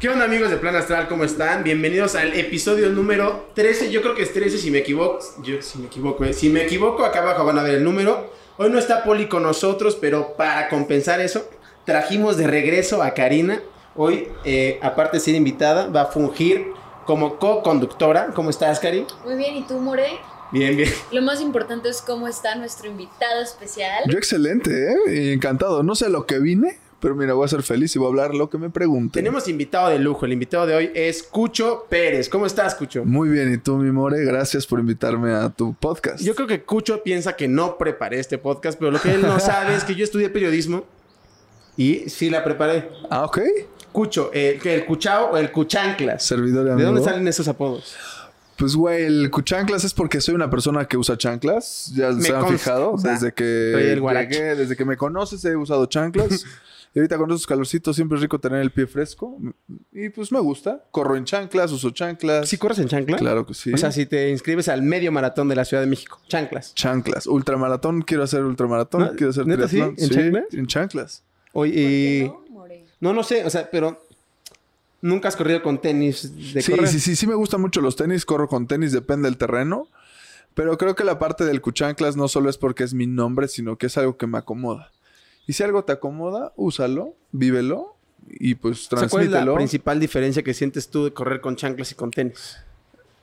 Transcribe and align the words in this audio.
¿Qué 0.00 0.08
onda 0.08 0.24
amigos 0.24 0.48
de 0.48 0.56
Plan 0.56 0.74
Astral? 0.76 1.08
¿Cómo 1.08 1.24
están? 1.24 1.62
Bienvenidos 1.62 2.14
al 2.14 2.32
episodio 2.32 2.88
número 2.88 3.50
13. 3.54 3.90
Yo 3.90 4.00
creo 4.00 4.14
que 4.14 4.22
es 4.22 4.32
13 4.32 4.56
si 4.56 4.70
me 4.70 4.78
equivoco. 4.78 5.18
Yo 5.42 5.60
si 5.60 5.78
me 5.78 5.88
equivoco, 5.88 6.24
¿eh? 6.24 6.32
Si 6.32 6.48
me 6.48 6.64
equivoco, 6.64 7.04
acá 7.04 7.18
abajo 7.18 7.44
van 7.44 7.58
a 7.58 7.62
ver 7.62 7.74
el 7.74 7.84
número. 7.84 8.32
Hoy 8.56 8.70
no 8.70 8.78
está 8.78 9.04
Poli 9.04 9.28
con 9.28 9.42
nosotros, 9.42 9.98
pero 10.00 10.38
para 10.38 10.70
compensar 10.70 11.20
eso, 11.20 11.46
trajimos 11.84 12.38
de 12.38 12.46
regreso 12.46 13.02
a 13.02 13.12
Karina. 13.12 13.60
Hoy, 13.94 14.28
eh, 14.46 14.78
aparte 14.80 15.18
de 15.18 15.20
ser 15.20 15.34
invitada, 15.34 15.88
va 15.88 16.00
a 16.00 16.06
fungir 16.06 16.68
como 17.04 17.38
co-conductora. 17.38 18.28
¿Cómo 18.34 18.48
estás, 18.48 18.80
Cari? 18.80 19.06
Muy 19.26 19.34
bien, 19.34 19.54
¿y 19.54 19.64
tú, 19.64 19.74
More? 19.74 20.18
Bien, 20.50 20.78
bien. 20.78 20.90
Lo 21.12 21.20
más 21.20 21.42
importante 21.42 21.90
es 21.90 22.00
cómo 22.00 22.26
está 22.26 22.54
nuestro 22.54 22.88
invitado 22.88 23.42
especial. 23.42 24.04
Yo 24.06 24.16
excelente, 24.16 24.94
¿eh? 24.94 25.34
Encantado. 25.34 25.82
No 25.82 25.94
sé 25.94 26.08
lo 26.08 26.24
que 26.24 26.38
vine, 26.38 26.78
pero 27.00 27.14
mira, 27.14 27.32
voy 27.34 27.44
a 27.44 27.48
ser 27.48 27.62
feliz 27.62 27.94
y 27.96 27.98
voy 27.98 28.06
a 28.06 28.10
hablar 28.10 28.34
lo 28.34 28.48
que 28.50 28.58
me 28.58 28.70
pregunten. 28.70 29.12
Tenemos 29.12 29.48
invitado 29.48 29.88
de 29.88 29.98
lujo. 29.98 30.26
El 30.26 30.32
invitado 30.32 30.66
de 30.66 30.74
hoy 30.74 30.90
es 30.94 31.22
Cucho 31.22 31.86
Pérez. 31.88 32.28
¿Cómo 32.28 32.46
estás, 32.46 32.74
Cucho? 32.74 33.04
Muy 33.04 33.28
bien, 33.28 33.52
y 33.52 33.58
tú, 33.58 33.76
mi 33.76 33.90
more, 33.90 34.22
gracias 34.24 34.66
por 34.66 34.78
invitarme 34.80 35.32
a 35.32 35.48
tu 35.50 35.74
podcast. 35.74 36.22
Yo 36.22 36.34
creo 36.34 36.46
que 36.46 36.62
Cucho 36.62 37.02
piensa 37.02 37.34
que 37.34 37.48
no 37.48 37.78
preparé 37.78 38.20
este 38.20 38.38
podcast, 38.38 38.78
pero 38.78 38.90
lo 38.90 39.00
que 39.00 39.14
él 39.14 39.22
no 39.22 39.40
sabe 39.40 39.74
es 39.74 39.84
que 39.84 39.94
yo 39.94 40.04
estudié 40.04 40.28
periodismo 40.30 40.84
y 41.76 42.08
sí 42.08 42.30
la 42.30 42.44
preparé. 42.44 42.88
Ah, 43.10 43.24
ok. 43.24 43.38
Cucho, 43.92 44.30
el, 44.32 44.60
el 44.64 44.84
Cuchao 44.84 45.30
o 45.32 45.36
el 45.36 45.50
Cuchanclas. 45.50 46.22
Servidor 46.24 46.62
y 46.62 46.66
¿De 46.66 46.72
amigo. 46.74 46.88
dónde 46.92 47.02
salen 47.02 47.26
esos 47.26 47.48
apodos? 47.48 47.96
Pues, 48.56 48.76
güey, 48.76 49.04
el 49.04 49.30
cuchanclas 49.30 49.84
es 49.84 49.94
porque 49.94 50.20
soy 50.20 50.34
una 50.34 50.50
persona 50.50 50.84
que 50.84 50.98
usa 50.98 51.16
chanclas. 51.16 51.90
Ya 51.94 52.10
Me 52.10 52.20
se 52.22 52.34
han 52.34 52.40
consta. 52.42 52.58
fijado. 52.58 52.94
Desde 53.02 53.32
que 53.32 53.98
llegué, 53.98 54.54
desde 54.54 54.76
que 54.76 54.84
me 54.84 54.98
conoces 54.98 55.42
he 55.46 55.56
usado 55.56 55.86
chanclas. 55.86 56.44
y 56.94 56.98
ahorita 56.98 57.16
con 57.18 57.30
esos 57.30 57.46
calorcitos 57.46 57.94
siempre 57.94 58.16
es 58.16 58.22
rico 58.22 58.38
tener 58.40 58.60
el 58.60 58.70
pie 58.72 58.86
fresco. 58.86 59.38
Y 59.92 60.08
pues 60.08 60.32
me 60.32 60.40
gusta. 60.40 60.84
Corro 60.90 61.16
en 61.16 61.24
chanclas, 61.24 61.70
uso 61.72 61.90
chanclas. 61.90 62.48
¿Sí 62.48 62.58
corres 62.58 62.78
en 62.80 62.88
chancla? 62.88 63.16
Claro 63.16 63.46
que 63.46 63.54
sí. 63.54 63.72
O 63.72 63.76
sea, 63.76 63.92
si 63.92 64.06
te 64.06 64.28
inscribes 64.30 64.68
al 64.68 64.82
medio 64.82 65.12
maratón 65.12 65.48
de 65.48 65.54
la 65.56 65.64
Ciudad 65.64 65.82
de 65.82 65.88
México. 65.88 66.20
Chanclas. 66.28 66.74
Chanclas. 66.74 67.26
Ultramaratón, 67.26 68.02
quiero 68.02 68.22
hacer 68.24 68.42
ultramaratón. 68.44 69.00
¿No? 69.02 69.10
Quiero 69.12 69.30
hacer 69.30 69.46
¿Neta 69.46 69.68
sí? 69.68 69.78
¿En 69.78 69.96
chanclas? 69.96 70.44
En 70.52 70.66
chanclas. 70.66 71.22
Oye, 71.52 71.72
¿Por 71.72 71.80
qué 71.80 72.24
y... 72.24 72.28
no, 72.28 72.44
More? 72.50 72.84
No, 73.00 73.12
no 73.12 73.22
sé, 73.22 73.44
o 73.44 73.50
sea, 73.50 73.70
pero... 73.70 74.04
Nunca 75.02 75.28
has 75.28 75.36
corrido 75.36 75.62
con 75.62 75.80
tenis 75.80 76.52
de 76.52 76.60
Sí, 76.60 76.72
correr. 76.72 76.86
sí, 76.88 77.00
sí, 77.00 77.16
sí 77.16 77.26
me 77.26 77.34
gustan 77.34 77.62
mucho 77.62 77.80
los 77.80 77.96
tenis, 77.96 78.26
corro 78.26 78.48
con 78.48 78.66
tenis, 78.66 78.92
depende 78.92 79.28
del 79.28 79.38
terreno. 79.38 79.88
Pero 80.52 80.76
creo 80.76 80.94
que 80.94 81.04
la 81.04 81.18
parte 81.18 81.44
del 81.46 81.62
cuchanclas 81.62 82.16
no 82.16 82.28
solo 82.28 82.50
es 82.50 82.58
porque 82.58 82.84
es 82.84 82.92
mi 82.92 83.06
nombre, 83.06 83.48
sino 83.48 83.78
que 83.78 83.86
es 83.86 83.96
algo 83.96 84.18
que 84.18 84.26
me 84.26 84.36
acomoda. 84.36 84.90
Y 85.46 85.52
si 85.52 85.62
algo 85.62 85.84
te 85.84 85.92
acomoda, 85.92 86.52
úsalo, 86.56 87.14
vívelo 87.32 87.96
y 88.28 88.54
pues 88.54 88.92
O 88.92 88.96
sea, 88.96 89.08
¿Cuál 89.08 89.24
es 89.24 89.30
la 89.30 89.38
transmítelo. 89.38 89.54
principal 89.56 89.98
diferencia 90.00 90.42
que 90.42 90.54
sientes 90.54 90.88
tú 90.88 91.04
de 91.06 91.12
correr 91.12 91.40
con 91.40 91.56
chanclas 91.56 91.90
y 91.92 91.94
con 91.94 92.10
tenis? 92.10 92.58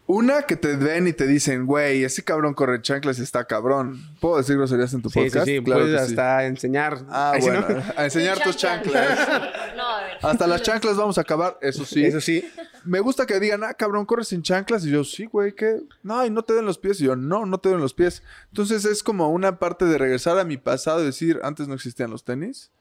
Una 0.10 0.44
que 0.44 0.56
te 0.56 0.78
ven 0.78 1.06
y 1.08 1.12
te 1.14 1.28
dicen, 1.28 1.66
güey, 1.66 2.06
ese 2.06 2.24
cabrón 2.24 2.54
corre 2.54 2.82
chanclas 2.82 3.20
y 3.20 3.24
está 3.24 3.44
cabrón. 3.44 4.02
¿Puedo 4.22 4.38
decir 4.38 4.56
groserías 4.56 4.94
en 4.94 5.02
tu 5.02 5.10
Sí, 5.10 5.20
sí, 5.20 5.26
podcast? 5.26 5.46
sí. 5.46 5.62
Claro 5.64 5.82
puedes 5.82 6.00
que 6.02 6.06
sí. 6.08 6.12
hasta 6.14 6.46
enseñar. 6.46 7.00
Ah, 7.10 7.32
Ay, 7.36 7.42
¿sí, 7.42 7.50
bueno, 7.50 7.66
no? 7.70 7.84
a 7.98 8.06
enseñar 8.06 8.40
tus 8.40 8.56
chanclas. 8.56 9.20
Hasta 10.22 10.48
las 10.48 10.62
chanclas 10.62 10.98
vamos 10.98 11.18
a 11.18 11.22
acabar, 11.22 11.58
eso 11.62 11.86
sí. 11.86 12.06
Eso 12.06 12.22
sí. 12.22 12.44
Me 12.86 13.00
gusta 13.00 13.26
que 13.26 13.40
digan, 13.40 13.64
ah, 13.64 13.74
cabrón, 13.74 14.06
corres 14.06 14.30
sin 14.30 14.42
chanclas. 14.42 14.86
Y 14.86 14.92
yo, 14.92 15.04
sí, 15.04 15.26
güey, 15.26 15.54
¿qué? 15.54 15.82
No, 16.04 16.26
y 16.26 16.30
no 16.30 16.44
te 16.44 16.54
den 16.54 16.66
los 16.66 16.78
pies. 16.78 17.02
Y 17.02 17.06
yo, 17.06 17.16
no, 17.16 17.46
no 17.46 17.58
te 17.60 17.70
den 17.70 17.80
los 17.80 17.94
pies. 17.94 18.24
Entonces 18.50 18.86
es 18.86 19.04
como 19.04 19.30
una 19.30 19.60
parte 19.60 19.86
de 19.86 19.98
regresar 19.98 20.40
a 20.40 20.46
mi 20.46 20.58
pasado 20.58 21.02
y 21.02 21.06
decir, 21.06 21.40
antes 21.44 21.68
no 21.68 21.74
existían 21.74 22.12
los 22.12 22.24
tenis. 22.24 22.72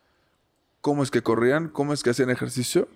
¿Cómo 0.80 1.02
es 1.02 1.10
que 1.10 1.22
corrían? 1.22 1.68
¿Cómo 1.68 1.92
es 1.92 2.02
que 2.02 2.10
hacían 2.10 2.30
ejercicio? 2.30 2.88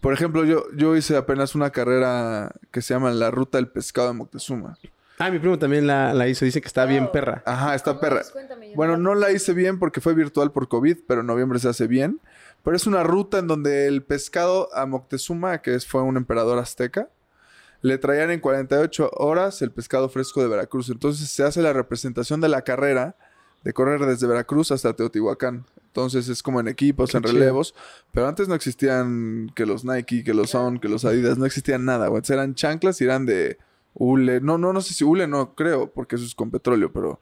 Por 0.00 0.12
ejemplo, 0.12 0.44
yo, 0.44 0.64
yo 0.76 0.96
hice 0.96 1.16
apenas 1.16 1.54
una 1.56 1.70
carrera 1.70 2.52
que 2.70 2.82
se 2.82 2.94
llama 2.94 3.10
La 3.10 3.30
Ruta 3.32 3.58
del 3.58 3.68
Pescado 3.68 4.08
de 4.08 4.14
Moctezuma. 4.14 4.78
Ah, 5.18 5.30
mi 5.30 5.38
primo 5.38 5.58
también 5.58 5.86
la, 5.86 6.14
la 6.14 6.28
hizo. 6.28 6.44
Dice 6.44 6.60
que 6.60 6.66
está 6.66 6.84
bien 6.84 7.10
perra. 7.12 7.42
Ajá, 7.46 7.74
está 7.74 7.92
¿Cómo 7.92 8.00
perra. 8.00 8.22
Cuéntame, 8.32 8.72
Bueno, 8.74 8.96
no 8.96 9.14
la 9.14 9.30
hice 9.30 9.52
bien 9.52 9.78
porque 9.78 10.00
fue 10.00 10.14
virtual 10.14 10.52
por 10.52 10.68
COVID, 10.68 10.98
pero 11.06 11.20
en 11.20 11.26
noviembre 11.26 11.58
se 11.58 11.68
hace 11.68 11.86
bien. 11.86 12.20
Pero 12.64 12.76
es 12.76 12.86
una 12.86 13.02
ruta 13.02 13.38
en 13.38 13.48
donde 13.48 13.86
el 13.86 14.02
pescado 14.02 14.68
a 14.74 14.86
Moctezuma, 14.86 15.62
que 15.62 15.78
fue 15.80 16.02
un 16.02 16.16
emperador 16.16 16.58
azteca, 16.58 17.08
le 17.80 17.98
traían 17.98 18.30
en 18.30 18.38
48 18.40 19.10
horas 19.14 19.60
el 19.62 19.72
pescado 19.72 20.08
fresco 20.08 20.40
de 20.40 20.48
Veracruz. 20.48 20.88
Entonces 20.88 21.28
se 21.28 21.42
hace 21.42 21.60
la 21.62 21.72
representación 21.72 22.40
de 22.40 22.48
la 22.48 22.62
carrera 22.62 23.16
de 23.64 23.72
correr 23.72 24.04
desde 24.06 24.26
Veracruz 24.28 24.70
hasta 24.70 24.94
Teotihuacán. 24.94 25.64
Entonces 25.88 26.28
es 26.28 26.42
como 26.42 26.60
en 26.60 26.68
equipos, 26.68 27.10
Qué 27.10 27.16
en 27.16 27.24
chido. 27.24 27.34
relevos. 27.34 27.74
Pero 28.12 28.28
antes 28.28 28.46
no 28.48 28.54
existían 28.54 29.50
que 29.56 29.66
los 29.66 29.84
Nike, 29.84 30.22
que 30.22 30.32
los 30.32 30.54
On, 30.54 30.78
que 30.78 30.88
los 30.88 31.04
Adidas, 31.04 31.38
no 31.38 31.44
existían 31.46 31.84
nada. 31.84 32.06
güey. 32.08 32.22
Eran 32.28 32.54
chanclas 32.54 33.00
y 33.00 33.04
eran 33.04 33.26
de 33.26 33.58
hule. 33.94 34.40
No, 34.40 34.56
no, 34.58 34.72
no 34.72 34.80
sé 34.80 34.94
si 34.94 35.02
hule, 35.04 35.26
no 35.26 35.54
creo, 35.56 35.90
porque 35.92 36.14
eso 36.16 36.24
es 36.24 36.34
con 36.36 36.50
petróleo, 36.52 36.92
pero 36.92 37.20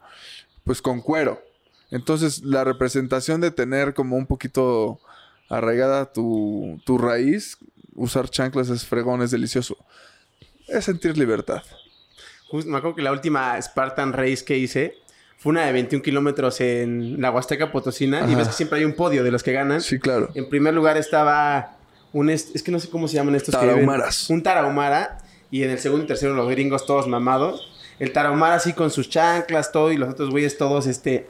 pues 0.63 0.81
con 0.81 1.01
cuero. 1.01 1.41
Entonces, 1.89 2.43
la 2.43 2.63
representación 2.63 3.41
de 3.41 3.51
tener 3.51 3.93
como 3.93 4.15
un 4.15 4.25
poquito 4.27 4.99
arraigada 5.51 6.11
tu, 6.11 6.81
tu 6.85 6.97
raíz, 6.97 7.57
usar 7.95 8.29
chanclas 8.29 8.69
es 8.69 8.85
fregón, 8.85 9.21
es 9.21 9.31
delicioso. 9.31 9.77
Es 10.67 10.85
sentir 10.85 11.17
libertad. 11.17 11.61
Me 12.65 12.77
acuerdo 12.77 12.95
que 12.95 13.01
la 13.01 13.11
última 13.11 13.61
Spartan 13.61 14.13
Race 14.13 14.43
que 14.45 14.57
hice 14.57 14.95
fue 15.37 15.51
una 15.51 15.65
de 15.65 15.71
21 15.71 16.03
kilómetros 16.03 16.61
en 16.61 17.21
la 17.21 17.31
Huasteca 17.31 17.71
Potosina. 17.71 18.29
Y 18.29 18.35
ves 18.35 18.49
que 18.49 18.53
siempre 18.53 18.79
hay 18.79 18.85
un 18.85 18.93
podio 18.93 19.23
de 19.23 19.31
los 19.31 19.43
que 19.43 19.53
ganan. 19.53 19.81
Sí, 19.81 19.99
claro. 19.99 20.29
En 20.35 20.49
primer 20.49 20.73
lugar 20.73 20.97
estaba 20.97 21.77
un... 22.13 22.29
Es 22.29 22.61
que 22.63 22.71
no 22.71 22.79
sé 22.79 22.89
cómo 22.89 23.07
se 23.07 23.15
llaman 23.15 23.35
estos 23.35 23.55
que 23.55 23.65
Tarahumaras. 23.65 24.29
Un 24.29 24.43
tarahumara. 24.43 25.17
Y 25.49 25.63
en 25.63 25.71
el 25.71 25.79
segundo 25.79 26.05
y 26.05 26.07
tercero 26.07 26.33
los 26.33 26.49
gringos 26.49 26.85
todos 26.85 27.07
mamados. 27.07 27.69
El 27.99 28.13
tarahumara 28.13 28.55
así 28.55 28.73
con 28.73 28.91
sus 28.91 29.09
chanclas, 29.09 29.71
todo. 29.71 29.91
Y 29.91 29.97
los 29.97 30.09
otros 30.09 30.29
güeyes 30.29 30.57
todos, 30.57 30.87
este... 30.87 31.29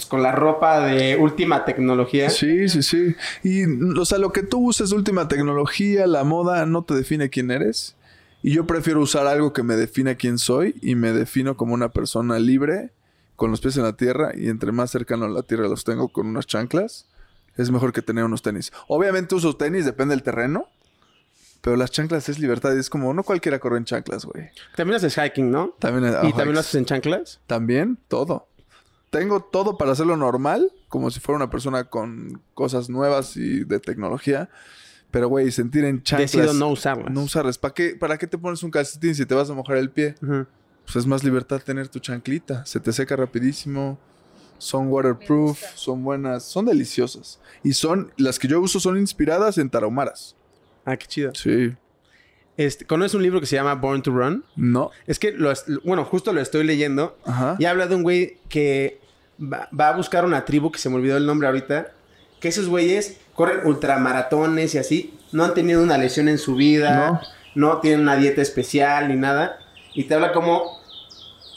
Pues 0.00 0.08
con 0.08 0.22
la 0.22 0.32
ropa 0.32 0.86
de 0.86 1.18
última 1.18 1.66
tecnología. 1.66 2.30
Sí, 2.30 2.70
sí, 2.70 2.82
sí. 2.82 3.14
Y, 3.42 3.64
o 3.98 4.04
sea, 4.06 4.16
lo 4.16 4.32
que 4.32 4.42
tú 4.42 4.66
uses, 4.66 4.92
última 4.92 5.28
tecnología, 5.28 6.06
la 6.06 6.24
moda, 6.24 6.64
no 6.64 6.84
te 6.84 6.94
define 6.94 7.28
quién 7.28 7.50
eres. 7.50 7.96
Y 8.42 8.52
yo 8.52 8.66
prefiero 8.66 9.02
usar 9.02 9.26
algo 9.26 9.52
que 9.52 9.62
me 9.62 9.76
define 9.76 10.16
quién 10.16 10.38
soy 10.38 10.74
y 10.80 10.94
me 10.94 11.12
defino 11.12 11.58
como 11.58 11.74
una 11.74 11.90
persona 11.90 12.38
libre, 12.38 12.92
con 13.36 13.50
los 13.50 13.60
pies 13.60 13.76
en 13.76 13.82
la 13.82 13.94
tierra 13.94 14.32
y 14.34 14.48
entre 14.48 14.72
más 14.72 14.90
cercano 14.90 15.26
a 15.26 15.28
la 15.28 15.42
tierra 15.42 15.68
los 15.68 15.84
tengo 15.84 16.08
con 16.08 16.26
unas 16.26 16.46
chanclas, 16.46 17.06
es 17.58 17.70
mejor 17.70 17.92
que 17.92 18.00
tener 18.00 18.24
unos 18.24 18.40
tenis. 18.40 18.72
Obviamente 18.88 19.34
uso 19.34 19.54
tenis, 19.54 19.84
depende 19.84 20.14
del 20.14 20.22
terreno, 20.22 20.66
pero 21.60 21.76
las 21.76 21.90
chanclas 21.90 22.26
es 22.30 22.38
libertad 22.38 22.74
y 22.74 22.78
es 22.78 22.88
como, 22.88 23.12
no 23.12 23.22
cualquiera 23.22 23.58
corre 23.58 23.76
en 23.76 23.84
chanclas, 23.84 24.24
güey. 24.24 24.48
También 24.76 24.96
haces 24.96 25.18
hiking, 25.18 25.50
¿no? 25.50 25.74
También, 25.78 26.10
y 26.10 26.16
ajá, 26.16 26.30
también 26.30 26.54
lo 26.54 26.60
haces 26.60 26.76
en 26.76 26.86
chanclas. 26.86 27.40
También, 27.46 27.98
todo. 28.08 28.46
Tengo 29.10 29.40
todo 29.40 29.76
para 29.76 29.92
hacerlo 29.92 30.16
normal, 30.16 30.72
como 30.88 31.10
si 31.10 31.18
fuera 31.20 31.36
una 31.36 31.50
persona 31.50 31.84
con 31.84 32.40
cosas 32.54 32.88
nuevas 32.88 33.36
y 33.36 33.64
de 33.64 33.80
tecnología. 33.80 34.48
Pero, 35.10 35.28
güey, 35.28 35.50
sentir 35.50 35.84
en 35.84 36.02
chanclas... 36.02 36.32
Decido 36.32 36.54
no 36.54 36.68
usarlas. 36.68 37.12
No 37.12 37.22
usarlas. 37.22 37.58
¿Para 37.58 37.74
qué, 37.74 37.96
¿Para 37.96 38.16
qué 38.16 38.28
te 38.28 38.38
pones 38.38 38.62
un 38.62 38.70
calcetín 38.70 39.14
si 39.16 39.26
te 39.26 39.34
vas 39.34 39.50
a 39.50 39.54
mojar 39.54 39.76
el 39.78 39.90
pie? 39.90 40.14
Pues 40.20 40.94
es 40.94 41.06
más 41.06 41.24
libertad 41.24 41.60
tener 41.60 41.88
tu 41.88 41.98
chanclita. 41.98 42.64
Se 42.64 42.78
te 42.78 42.92
seca 42.92 43.16
rapidísimo. 43.16 43.98
Son 44.58 44.86
waterproof. 44.88 45.60
Son 45.74 46.04
buenas. 46.04 46.44
Son 46.44 46.64
deliciosas. 46.64 47.40
Y 47.64 47.72
son... 47.72 48.12
Las 48.16 48.38
que 48.38 48.46
yo 48.46 48.60
uso 48.60 48.78
son 48.78 48.96
inspiradas 48.96 49.58
en 49.58 49.68
tarahumaras. 49.68 50.36
Ah, 50.84 50.96
qué 50.96 51.06
chido. 51.06 51.32
Sí. 51.34 51.74
Este, 52.60 52.84
¿Conoces 52.84 53.14
un 53.14 53.22
libro 53.22 53.40
que 53.40 53.46
se 53.46 53.56
llama 53.56 53.74
Born 53.74 54.02
to 54.02 54.10
Run? 54.10 54.44
No. 54.54 54.90
Es 55.06 55.18
que, 55.18 55.32
lo 55.32 55.50
bueno, 55.82 56.04
justo 56.04 56.34
lo 56.34 56.42
estoy 56.42 56.62
leyendo. 56.62 57.16
Ajá. 57.24 57.56
Y 57.58 57.64
habla 57.64 57.86
de 57.86 57.94
un 57.94 58.02
güey 58.02 58.36
que 58.50 59.00
va, 59.42 59.66
va 59.78 59.88
a 59.88 59.96
buscar 59.96 60.26
una 60.26 60.44
tribu, 60.44 60.70
que 60.70 60.78
se 60.78 60.90
me 60.90 60.96
olvidó 60.96 61.16
el 61.16 61.24
nombre 61.24 61.48
ahorita, 61.48 61.88
que 62.38 62.48
esos 62.48 62.68
güeyes 62.68 63.16
corren 63.32 63.66
ultramaratones 63.66 64.74
y 64.74 64.78
así, 64.78 65.18
no 65.32 65.42
han 65.44 65.54
tenido 65.54 65.82
una 65.82 65.96
lesión 65.96 66.28
en 66.28 66.36
su 66.36 66.54
vida, 66.54 67.22
no, 67.54 67.78
tienen 67.78 68.00
una 68.00 68.16
dieta 68.16 68.42
especial 68.42 69.08
ni 69.08 69.16
nada, 69.16 69.58
y 69.94 70.04
te 70.04 70.12
habla 70.12 70.32
como, 70.34 70.82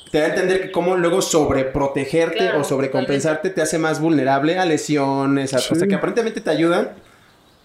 te 0.10 0.20
da 0.20 0.28
a 0.28 0.30
entender 0.30 0.62
que 0.62 0.72
cómo 0.72 0.96
luego 0.96 1.22
sobreprotegerte 1.22 2.38
Claro, 2.38 2.62
o 2.62 2.64
sobrecompensarte 2.64 3.50
te 3.50 3.62
hace 3.62 3.78
más 3.78 4.00
vulnerable 4.00 4.58
a 4.58 4.64
lesiones, 4.64 5.54
a, 5.54 5.58
Sí. 5.60 5.74
o 5.74 5.76
sea, 5.76 5.86
que 5.86 5.96
aparentemente 5.96 6.40
te 6.40 6.50
ayudan, 6.50 6.92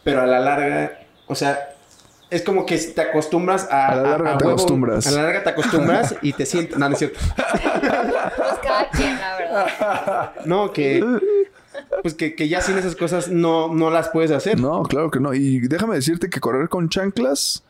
pero 0.02 0.23
a 0.23 0.26
la 0.26 0.41
larga, 0.41 0.99
o 1.29 1.37
sea... 1.37 1.75
Es 2.30 2.42
como 2.42 2.66
que 2.66 2.76
te 2.76 3.00
acostumbras 3.00 3.69
a... 3.70 3.86
A 3.88 3.94
la 3.96 4.02
larga 4.02 4.36
te 4.38 4.44
huevo- 4.44 4.52
acostumbras. 4.52 5.06
A 5.06 5.10
la 5.12 5.22
larga 5.22 5.42
te 5.44 5.50
acostumbras 5.50 6.14
y 6.22 6.32
te 6.34 6.44
sientes... 6.46 6.76
No, 6.78 6.86
no 6.88 6.92
es 6.92 6.98
cierto. 6.98 7.19
Pues 7.34 8.58
cada 8.62 8.90
quien, 8.90 9.19
la 9.19 9.36
verdad. 9.38 10.32
No, 10.44 10.72
que. 10.72 11.02
Pues 12.02 12.14
que, 12.14 12.34
que 12.34 12.48
ya 12.48 12.60
sin 12.60 12.76
esas 12.76 12.96
cosas 12.96 13.28
no, 13.28 13.72
no 13.72 13.90
las 13.90 14.08
puedes 14.10 14.30
hacer. 14.30 14.60
No, 14.60 14.82
claro 14.82 15.10
que 15.10 15.20
no. 15.20 15.32
Y 15.32 15.60
déjame 15.60 15.94
decirte 15.94 16.28
que 16.28 16.40
correr 16.40 16.69
con 16.69 16.88
chanclas 16.88 17.62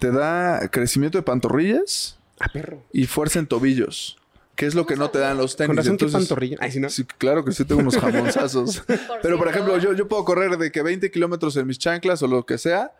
te 0.00 0.10
da 0.10 0.68
crecimiento 0.68 1.18
de 1.18 1.22
pantorrillas 1.22 2.16
Ah, 2.40 2.46
perro. 2.52 2.82
y 2.92 3.06
fuerza 3.06 3.38
en 3.38 3.46
tobillos. 3.46 4.18
Que 4.56 4.66
es 4.66 4.74
lo 4.74 4.86
que 4.86 4.96
no 4.96 5.10
te 5.10 5.18
dan 5.20 5.36
los 5.38 5.56
tenis. 5.56 5.68
Con 5.68 5.76
razón 5.76 5.96
que 5.96 6.04
Entonces, 6.06 6.28
pantorrilla. 6.28 6.56
Ay, 6.60 6.72
sí, 6.72 6.80
¿no? 6.80 6.88
Sí, 6.90 7.04
claro 7.04 7.44
que 7.44 7.52
sí 7.52 7.64
tengo 7.64 7.80
unos 7.80 7.96
jamonzazos. 8.00 8.82
Pero, 9.22 9.38
por 9.38 9.48
ejemplo, 9.48 9.78
yo, 9.78 9.92
yo 9.92 10.08
puedo 10.08 10.24
correr 10.24 10.56
de 10.58 10.72
que 10.72 10.82
20 10.82 11.10
kilómetros 11.10 11.56
en 11.56 11.66
mis 11.66 11.78
chanclas 11.78 12.22
o 12.22 12.26
lo 12.26 12.44
que 12.44 12.58
sea 12.58 12.92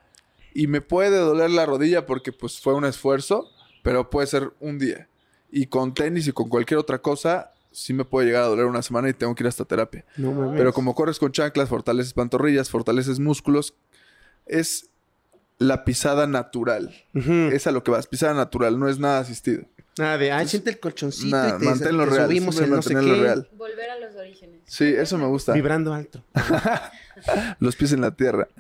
Y 0.54 0.66
me 0.66 0.80
puede 0.80 1.18
doler 1.18 1.50
la 1.50 1.66
rodilla 1.66 2.06
porque 2.06 2.32
pues 2.32 2.60
fue 2.60 2.74
un 2.74 2.84
esfuerzo, 2.84 3.48
pero 3.82 4.10
puede 4.10 4.26
ser 4.26 4.52
un 4.60 4.78
día. 4.78 5.08
Y 5.50 5.66
con 5.66 5.94
tenis 5.94 6.26
y 6.28 6.32
con 6.32 6.48
cualquier 6.48 6.78
otra 6.78 7.00
cosa, 7.00 7.52
sí 7.70 7.92
me 7.92 8.04
puede 8.04 8.26
llegar 8.26 8.44
a 8.44 8.46
doler 8.46 8.66
una 8.66 8.82
semana 8.82 9.08
y 9.08 9.14
tengo 9.14 9.34
que 9.34 9.42
ir 9.42 9.48
hasta 9.48 9.64
terapia. 9.64 10.04
No 10.16 10.32
mames. 10.32 10.56
Pero 10.56 10.72
como 10.72 10.94
corres 10.94 11.18
con 11.18 11.32
chanclas, 11.32 11.68
fortaleces 11.68 12.12
pantorrillas, 12.12 12.70
fortaleces 12.70 13.18
músculos, 13.18 13.74
es 14.46 14.90
la 15.58 15.84
pisada 15.84 16.26
natural. 16.26 16.94
Ujú. 17.14 17.50
Es 17.52 17.66
a 17.66 17.72
lo 17.72 17.82
que 17.82 17.90
vas, 17.90 18.06
pisada 18.06 18.34
natural, 18.34 18.78
no 18.78 18.88
es 18.88 18.98
nada 18.98 19.20
asistido. 19.20 19.64
Nada 19.98 20.16
de, 20.18 20.32
ay, 20.32 20.48
siente 20.48 20.70
el 20.70 20.80
colchoncito 20.80 21.36
Nada, 21.36 21.56
y 21.56 21.58
te, 21.58 21.64
manténlo 21.66 22.04
te 22.04 22.10
real. 22.10 22.26
subimos 22.26 22.58
el 22.60 22.70
no 22.70 22.80
sé 22.82 22.94
qué. 22.94 23.00
real. 23.00 23.48
Volver 23.56 23.90
a 23.90 23.98
los 23.98 24.14
orígenes. 24.16 24.60
Sí, 24.64 24.84
eso 24.86 25.18
me 25.18 25.26
gusta. 25.26 25.52
Vibrando 25.52 25.92
alto. 25.92 26.24
Los 27.60 27.76
pies 27.76 27.92
en 27.92 28.00
la 28.00 28.10
tierra. 28.14 28.48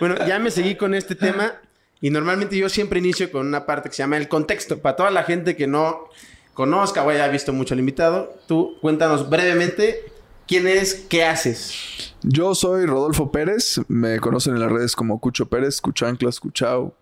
Bueno, 0.00 0.16
ya 0.26 0.38
me 0.38 0.50
seguí 0.50 0.74
con 0.74 0.94
este 0.94 1.14
tema 1.14 1.54
y 2.02 2.10
normalmente 2.10 2.58
yo 2.58 2.68
siempre 2.68 2.98
inicio 2.98 3.30
con 3.32 3.46
una 3.46 3.64
parte 3.64 3.88
que 3.88 3.94
se 3.96 4.02
llama 4.02 4.18
el 4.18 4.28
contexto. 4.28 4.78
Para 4.80 4.94
toda 4.96 5.10
la 5.10 5.22
gente 5.22 5.56
que 5.56 5.66
no 5.66 6.04
conozca 6.52 7.02
o 7.02 7.08
haya 7.08 7.26
visto 7.28 7.54
mucho 7.54 7.72
al 7.72 7.80
invitado, 7.80 8.36
tú 8.46 8.76
cuéntanos 8.82 9.30
brevemente 9.30 10.04
quién 10.46 10.66
eres, 10.66 11.06
qué 11.08 11.24
haces. 11.24 12.14
Yo 12.22 12.54
soy 12.54 12.84
Rodolfo 12.84 13.32
Pérez, 13.32 13.80
me 13.88 14.18
conocen 14.20 14.54
en 14.54 14.60
las 14.60 14.70
redes 14.70 14.94
como 14.94 15.18
Cucho 15.18 15.46
Pérez, 15.46 15.80
Cuchanclas, 15.80 16.40
Cuchao. 16.40 16.94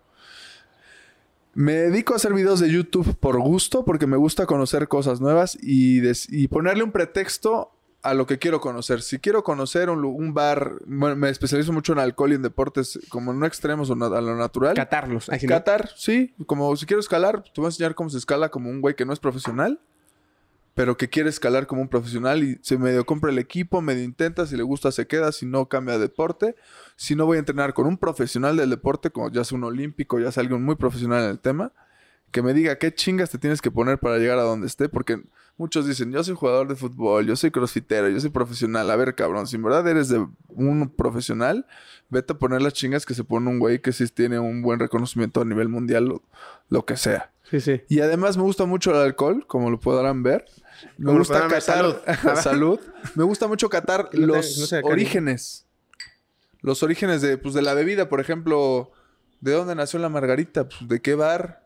Me 1.55 1.71
dedico 1.71 2.11
a 2.11 2.17
hacer 2.17 2.33
videos 2.33 2.59
de 2.59 2.69
YouTube 2.69 3.15
por 3.17 3.39
gusto, 3.39 3.85
porque 3.85 4.07
me 4.07 4.17
gusta 4.17 4.45
conocer 4.45 4.89
cosas 4.89 5.21
nuevas 5.21 5.57
y, 5.61 6.47
ponerle 6.49 6.83
un 6.83 6.91
pretexto 6.91 7.71
a 8.01 8.13
lo 8.13 8.27
que 8.27 8.37
quiero 8.39 8.59
conocer. 8.59 9.01
Si 9.01 9.19
quiero 9.19 9.43
conocer 9.45 9.89
un, 9.89 10.03
un 10.03 10.33
bar, 10.33 10.73
bueno, 10.85 11.15
me 11.15 11.29
especializo 11.29 11.71
mucho 11.71 11.93
en 11.93 11.99
alcohol 11.99 12.33
y 12.33 12.35
en 12.35 12.41
deportes 12.41 12.99
como 13.07 13.33
no 13.33 13.45
extremos 13.45 13.89
o 13.89 13.93
a 13.93 14.21
lo 14.21 14.35
natural. 14.35 14.75
Catarlos. 14.75 15.29
Qatar, 15.47 15.89
sí. 15.95 16.35
Como 16.45 16.75
si 16.75 16.85
quiero 16.85 16.99
escalar, 16.99 17.41
te 17.41 17.53
voy 17.55 17.65
a 17.65 17.69
enseñar 17.69 17.95
cómo 17.95 18.09
se 18.09 18.17
escala 18.17 18.49
como 18.49 18.69
un 18.69 18.81
güey 18.81 18.95
que 18.95 19.05
no 19.05 19.13
es 19.13 19.19
profesional, 19.19 19.79
pero 20.75 20.97
que 20.97 21.09
quiere 21.09 21.29
escalar 21.29 21.67
como 21.67 21.81
un 21.81 21.87
profesional 21.87 22.43
y 22.43 22.59
se 22.61 22.77
medio 22.77 23.05
compra 23.05 23.31
el 23.31 23.39
equipo, 23.39 23.81
medio 23.81 24.03
intenta, 24.03 24.45
si 24.45 24.57
le 24.57 24.63
gusta 24.63 24.91
se 24.91 25.07
queda, 25.07 25.31
si 25.31 25.45
no 25.45 25.69
cambia 25.69 25.93
de 25.93 26.01
deporte. 26.01 26.55
Si 26.97 27.15
no 27.15 27.25
voy 27.25 27.37
a 27.37 27.39
entrenar 27.39 27.73
con 27.73 27.87
un 27.87 27.97
profesional 27.97 28.57
del 28.57 28.69
deporte, 28.69 29.09
como 29.09 29.31
ya 29.31 29.45
sea 29.45 29.57
un 29.57 29.63
olímpico, 29.63 30.19
ya 30.19 30.33
sea 30.33 30.41
alguien 30.41 30.61
muy 30.61 30.75
profesional 30.75 31.23
en 31.23 31.29
el 31.29 31.39
tema, 31.39 31.71
que 32.31 32.41
me 32.41 32.53
diga 32.53 32.77
qué 32.77 32.93
chingas 32.93 33.29
te 33.29 33.37
tienes 33.37 33.61
que 33.61 33.71
poner 33.71 33.99
para 33.99 34.17
llegar 34.17 34.37
a 34.37 34.43
donde 34.43 34.67
esté, 34.67 34.89
porque 34.89 35.23
muchos 35.55 35.87
dicen, 35.87 36.11
yo 36.11 36.21
soy 36.25 36.35
jugador 36.35 36.67
de 36.67 36.75
fútbol, 36.75 37.25
yo 37.25 37.37
soy 37.37 37.51
crossfitero, 37.51 38.09
yo 38.09 38.19
soy 38.19 38.29
profesional. 38.29 38.91
A 38.91 38.97
ver, 38.97 39.15
cabrón, 39.15 39.47
si 39.47 39.55
en 39.55 39.63
verdad 39.63 39.87
eres 39.87 40.09
de 40.09 40.27
un 40.49 40.89
profesional, 40.89 41.65
vete 42.09 42.33
a 42.33 42.37
poner 42.37 42.61
las 42.61 42.73
chingas 42.73 43.05
que 43.05 43.13
se 43.13 43.23
pone 43.23 43.49
un 43.49 43.59
güey 43.59 43.79
que 43.79 43.93
sí 43.93 44.05
tiene 44.09 44.39
un 44.39 44.61
buen 44.61 44.79
reconocimiento 44.79 45.39
a 45.39 45.45
nivel 45.45 45.69
mundial, 45.69 46.03
lo, 46.03 46.21
lo 46.67 46.85
que 46.85 46.97
sea. 46.97 47.31
Sí, 47.49 47.61
sí. 47.61 47.81
Y 47.87 48.01
además 48.01 48.37
me 48.37 48.43
gusta 48.43 48.65
mucho 48.65 48.91
el 48.91 48.97
alcohol, 48.97 49.45
como 49.47 49.69
lo 49.69 49.79
podrán 49.79 50.23
ver. 50.23 50.45
Me 50.97 51.05
Como 51.07 51.19
gusta 51.19 51.41
catar 51.41 51.61
salud. 51.61 51.95
salud. 52.43 52.79
Me 53.15 53.23
gusta 53.23 53.47
mucho 53.47 53.69
catar 53.69 54.09
Que 54.09 54.17
no 54.17 54.33
te- 54.33 54.37
los 54.37 54.71
no 54.71 54.79
orígenes. 54.87 55.65
Los 56.61 56.81
orígenes 56.83 57.21
de, 57.21 57.37
pues, 57.37 57.53
de 57.53 57.61
la 57.61 57.73
bebida, 57.73 58.09
por 58.09 58.19
ejemplo, 58.19 58.91
¿de 59.41 59.51
dónde 59.51 59.75
nació 59.75 59.99
la 59.99 60.09
margarita? 60.09 60.67
Pues, 60.67 60.87
¿De 60.87 61.01
qué 61.01 61.13
bar? 61.15 61.63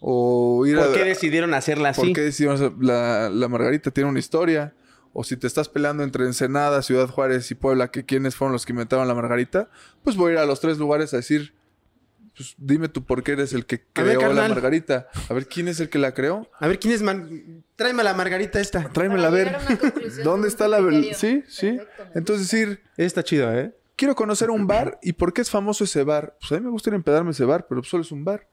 O 0.00 0.66
ir 0.66 0.76
¿Por 0.76 0.88
a... 0.88 0.92
qué 0.92 1.04
decidieron 1.04 1.54
hacerla 1.54 1.90
así? 1.90 2.00
¿Por 2.00 2.12
qué 2.12 2.26
hacer- 2.26 2.72
la, 2.80 3.30
la 3.30 3.48
margarita 3.48 3.90
tiene 3.92 4.10
una 4.10 4.18
historia? 4.18 4.74
O 5.12 5.22
si 5.24 5.36
te 5.36 5.46
estás 5.46 5.68
peleando 5.68 6.02
entre 6.02 6.24
Ensenada, 6.24 6.82
Ciudad 6.82 7.06
Juárez 7.08 7.50
y 7.50 7.54
Puebla, 7.54 7.90
que 7.90 8.04
quiénes 8.04 8.34
fueron 8.34 8.52
los 8.52 8.64
que 8.66 8.72
inventaron 8.72 9.06
la 9.06 9.14
margarita, 9.14 9.68
pues 10.02 10.16
voy 10.16 10.30
a 10.30 10.32
ir 10.32 10.38
a 10.40 10.46
los 10.46 10.58
tres 10.60 10.78
lugares 10.78 11.12
a 11.12 11.18
decir, 11.18 11.52
pues 12.36 12.54
dime 12.56 12.88
tú 12.88 13.04
por 13.04 13.22
qué 13.22 13.32
eres 13.32 13.52
el 13.52 13.66
que 13.66 13.84
A 13.94 14.02
ver, 14.02 14.16
creó 14.16 14.32
la 14.32 14.48
margarita. 14.48 15.08
A 15.28 15.34
ver 15.34 15.46
quién 15.46 15.68
es 15.68 15.80
el 15.80 15.88
que 15.88 15.98
la 15.98 16.14
creó. 16.14 16.48
A 16.58 16.66
ver, 16.68 16.78
¿quién 16.78 16.94
es 16.94 17.02
man... 17.02 17.64
Tráeme 17.76 18.02
la 18.02 18.14
margarita 18.14 18.60
esta. 18.60 18.88
Tráemela 18.88 19.28
a 19.28 19.30
ver. 19.30 19.56
¿Dónde 20.24 20.48
está 20.48 20.68
la 20.68 20.78
criterio. 20.78 21.14
Sí, 21.14 21.44
sí. 21.48 21.72
Perfecto, 21.72 22.04
Entonces 22.14 22.50
decir, 22.50 22.80
Está 22.96 23.22
chido, 23.22 23.52
¿eh? 23.52 23.74
quiero 23.96 24.14
conocer 24.14 24.50
un 24.50 24.66
bar 24.66 24.98
y 25.02 25.12
por 25.12 25.32
qué 25.32 25.42
es 25.42 25.50
famoso 25.50 25.84
ese 25.84 26.02
bar. 26.04 26.36
Pues 26.40 26.52
a 26.52 26.56
mí 26.56 26.60
me 26.60 26.70
gustaría 26.70 26.96
empedarme 26.96 27.30
ese 27.30 27.44
bar, 27.44 27.66
pero 27.68 27.82
solo 27.84 28.02
es 28.02 28.12
un 28.12 28.24
bar. 28.24 28.48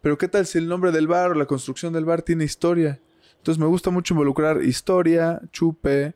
Pero 0.00 0.16
qué 0.18 0.28
tal 0.28 0.46
si 0.46 0.58
el 0.58 0.68
nombre 0.68 0.92
del 0.92 1.06
bar 1.06 1.32
o 1.32 1.34
la 1.34 1.46
construcción 1.46 1.92
del 1.92 2.04
bar 2.04 2.22
tiene 2.22 2.44
historia. 2.44 3.00
Entonces 3.36 3.60
me 3.60 3.66
gusta 3.66 3.90
mucho 3.90 4.14
involucrar 4.14 4.62
historia, 4.62 5.40
chupe 5.52 6.14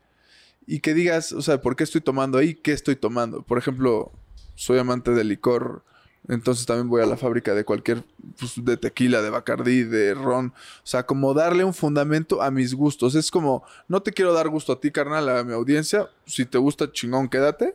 y 0.67 0.81
que 0.81 0.95
digas, 0.95 1.33
o 1.33 1.43
sea, 1.43 1.61
¿por 1.61 1.77
qué 1.77 1.85
estoy 1.85 2.01
tomando 2.01 2.39
ahí? 2.39 2.55
¿Qué 2.55 2.73
estoy 2.73 2.97
tomando? 2.97 3.43
Por 3.43 3.59
ejemplo, 3.59 4.13
soy 4.55 4.79
amante 4.79 5.11
del 5.11 5.29
licor, 5.29 5.85
entonces 6.29 6.67
también 6.67 6.89
voy 6.89 7.03
a 7.03 7.07
la 7.07 7.17
fábrica 7.17 7.55
de 7.55 7.65
cualquier, 7.65 8.05
pues, 8.39 8.65
de 8.65 8.77
tequila, 8.77 9.23
de 9.23 9.31
bacardí, 9.31 9.83
de 9.83 10.15
ron. 10.15 10.53
O 10.83 10.87
sea, 10.87 11.05
como 11.05 11.35
darle 11.35 11.65
un 11.65 11.75
fundamento 11.75 12.43
a 12.43 12.51
mis 12.51 12.75
gustos. 12.75 13.15
Es 13.15 13.31
como, 13.31 13.65
no 13.89 14.03
te 14.03 14.13
quiero 14.13 14.33
dar 14.33 14.49
gusto 14.49 14.73
a 14.73 14.81
ti, 14.81 14.91
carnal, 14.91 15.29
a 15.29 15.43
mi 15.45 15.53
audiencia. 15.53 16.09
Si 16.27 16.45
te 16.45 16.59
gusta, 16.59 16.93
chingón, 16.93 17.29
quédate. 17.29 17.75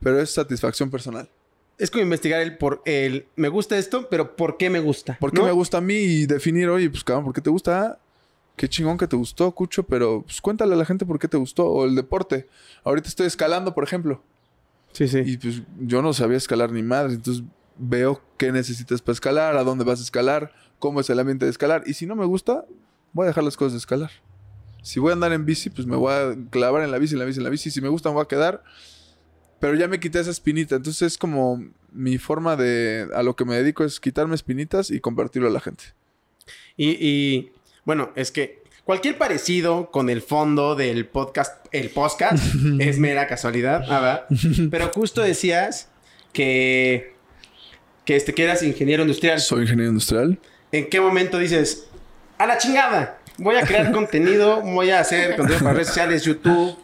Pero 0.00 0.20
es 0.20 0.30
satisfacción 0.30 0.90
personal. 0.90 1.28
Es 1.76 1.90
como 1.90 2.02
investigar 2.02 2.40
el 2.40 2.56
por 2.56 2.82
el 2.84 3.26
me 3.34 3.48
gusta 3.48 3.76
esto, 3.76 4.08
pero 4.08 4.36
¿por 4.36 4.56
qué 4.56 4.70
me 4.70 4.78
gusta? 4.78 5.18
¿Por 5.18 5.32
qué 5.32 5.40
¿No? 5.40 5.46
me 5.46 5.52
gusta 5.52 5.78
a 5.78 5.80
mí? 5.80 5.94
Y 5.94 6.26
definir, 6.26 6.68
oye, 6.68 6.88
pues 6.88 7.02
cabrón, 7.02 7.24
¿por 7.24 7.34
qué 7.34 7.40
te 7.40 7.50
gusta? 7.50 7.98
Qué 8.56 8.68
chingón 8.68 8.96
que 8.96 9.08
te 9.08 9.16
gustó, 9.16 9.50
Cucho, 9.50 9.82
pero 9.82 10.22
pues 10.22 10.40
cuéntale 10.40 10.74
a 10.74 10.76
la 10.76 10.84
gente 10.84 11.04
por 11.04 11.18
qué 11.18 11.26
te 11.26 11.36
gustó. 11.36 11.66
O 11.66 11.84
el 11.84 11.96
deporte. 11.96 12.46
Ahorita 12.84 13.08
estoy 13.08 13.26
escalando, 13.26 13.74
por 13.74 13.82
ejemplo. 13.82 14.22
Sí, 14.92 15.08
sí. 15.08 15.22
Y 15.26 15.36
pues 15.36 15.62
yo 15.80 16.00
no 16.00 16.12
sabía 16.12 16.36
escalar 16.36 16.70
ni 16.70 16.82
madre. 16.82 17.14
Entonces 17.14 17.42
veo 17.76 18.22
qué 18.36 18.52
necesitas 18.52 19.02
para 19.02 19.14
escalar, 19.14 19.56
a 19.56 19.64
dónde 19.64 19.84
vas 19.84 20.00
a 20.00 20.02
escalar, 20.02 20.52
cómo 20.78 21.00
es 21.00 21.10
el 21.10 21.18
ambiente 21.18 21.44
de 21.44 21.50
escalar. 21.50 21.82
Y 21.86 21.94
si 21.94 22.06
no 22.06 22.16
me 22.16 22.24
gusta, 22.24 22.64
voy 23.12 23.24
a 23.24 23.28
dejar 23.28 23.44
las 23.44 23.56
cosas 23.56 23.72
de 23.72 23.78
escalar. 23.78 24.10
Si 24.82 25.00
voy 25.00 25.10
a 25.10 25.14
andar 25.14 25.32
en 25.32 25.46
bici, 25.46 25.70
pues 25.70 25.86
me 25.86 25.96
voy 25.96 26.12
a 26.12 26.36
clavar 26.50 26.82
en 26.82 26.90
la 26.90 26.98
bici, 26.98 27.14
en 27.14 27.20
la 27.20 27.24
bici, 27.24 27.38
en 27.38 27.44
la 27.44 27.50
bici. 27.50 27.70
Si 27.70 27.80
me 27.80 27.88
gusta, 27.88 28.10
me 28.10 28.16
voy 28.16 28.24
a 28.24 28.28
quedar. 28.28 28.62
Pero 29.58 29.74
ya 29.74 29.88
me 29.88 29.98
quité 29.98 30.20
esa 30.20 30.30
espinita. 30.30 30.76
Entonces 30.76 31.12
es 31.12 31.18
como 31.18 31.64
mi 31.90 32.18
forma 32.18 32.56
de... 32.56 33.08
A 33.14 33.22
lo 33.22 33.34
que 33.34 33.46
me 33.46 33.56
dedico 33.56 33.84
es 33.84 33.98
quitarme 33.98 34.34
espinitas 34.34 34.90
y 34.90 35.00
compartirlo 35.00 35.48
a 35.48 35.52
la 35.52 35.60
gente. 35.60 35.84
Y, 36.76 36.90
y, 37.00 37.52
bueno, 37.86 38.10
es 38.14 38.30
que 38.30 38.62
cualquier 38.84 39.16
parecido 39.16 39.90
con 39.90 40.10
el 40.10 40.20
fondo 40.20 40.74
del 40.74 41.06
podcast, 41.06 41.66
el 41.72 41.88
podcast, 41.88 42.44
es 42.78 42.98
mera 42.98 43.26
casualidad, 43.26 43.84
ah, 43.88 44.00
¿verdad? 44.00 44.26
Pero 44.70 44.90
justo 44.92 45.22
decías 45.22 45.88
que, 46.34 47.13
que, 48.04 48.16
este, 48.16 48.34
que 48.34 48.44
eras 48.44 48.62
ingeniero 48.62 49.02
industrial. 49.02 49.40
Soy 49.40 49.62
ingeniero 49.62 49.90
industrial. 49.90 50.38
¿En 50.72 50.88
qué 50.88 51.00
momento 51.00 51.38
dices, 51.38 51.86
a 52.38 52.46
la 52.46 52.58
chingada? 52.58 53.18
Voy 53.38 53.56
a 53.56 53.62
crear 53.62 53.90
contenido, 53.92 54.60
voy 54.62 54.90
a 54.90 55.00
hacer 55.00 55.36
contenido 55.36 55.60
para 55.64 55.74
redes 55.74 55.88
sociales, 55.88 56.22
YouTube. 56.24 56.76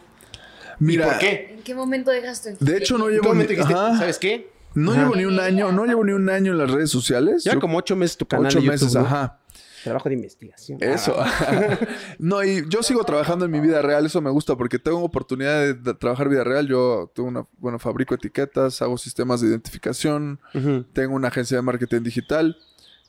Mira, 0.79 1.07
¿Y 1.07 1.09
por 1.11 1.19
qué? 1.19 1.55
¿En 1.57 1.63
qué 1.63 1.75
momento 1.75 2.11
dejas 2.11 2.43
tu 2.43 2.65
De 2.65 2.77
hecho, 2.79 2.97
no 2.99 3.05
¿En 3.05 3.11
qué 3.11 3.15
llevo 3.17 3.29
momento 3.29 3.53
ni, 3.53 3.57
dijiste, 3.59 3.75
ajá, 3.75 3.99
¿sabes 3.99 4.19
qué? 4.19 4.49
no 4.75 4.93
Ajá. 4.93 5.01
llevo 5.03 5.17
ni 5.17 5.25
un 5.25 5.39
año, 5.41 5.73
no 5.73 5.85
llevo 5.85 6.05
ni 6.05 6.13
un 6.13 6.31
año 6.31 6.53
en 6.53 6.59
las 6.59 6.71
redes 6.71 6.91
sociales. 6.91 7.45
Ya 7.45 7.55
Yo- 7.55 7.61
como 7.61 7.77
ocho 7.79 7.97
meses 7.97 8.17
tu 8.17 8.27
canal 8.27 8.47
ocho 8.47 8.59
de 8.61 8.65
YouTube, 8.67 8.81
meses, 8.83 8.95
¿no? 8.95 9.01
ajá. 9.01 9.39
Trabajo 9.85 10.09
de 10.09 10.15
investigación. 10.15 10.79
Eso. 10.83 11.15
Ah, 11.19 11.79
no, 12.19 12.45
y 12.45 12.69
yo 12.69 12.83
sigo 12.83 13.05
trabajando 13.05 13.45
en 13.45 13.51
mi 13.51 13.61
vida 13.61 13.83
real, 13.83 14.07
eso 14.07 14.21
me 14.21 14.31
gusta 14.31 14.57
porque 14.57 14.79
tengo 14.79 15.03
oportunidad 15.03 15.75
de, 15.75 15.95
trabajar 15.95 16.29
vida 16.29 16.45
real. 16.45 16.67
Yo 16.67 17.11
tengo 17.15 17.29
una, 17.29 17.47
bueno, 17.59 17.79
fabrico 17.79 18.15
etiquetas, 18.15 18.83
hago 18.83 18.99
sistemas 18.99 19.41
de 19.41 19.49
identificación, 19.49 20.41
tengo 20.93 21.15
una 21.15 21.29
agencia 21.29 21.57
de 21.57 21.63
marketing 21.63 22.03
digital. 22.03 22.57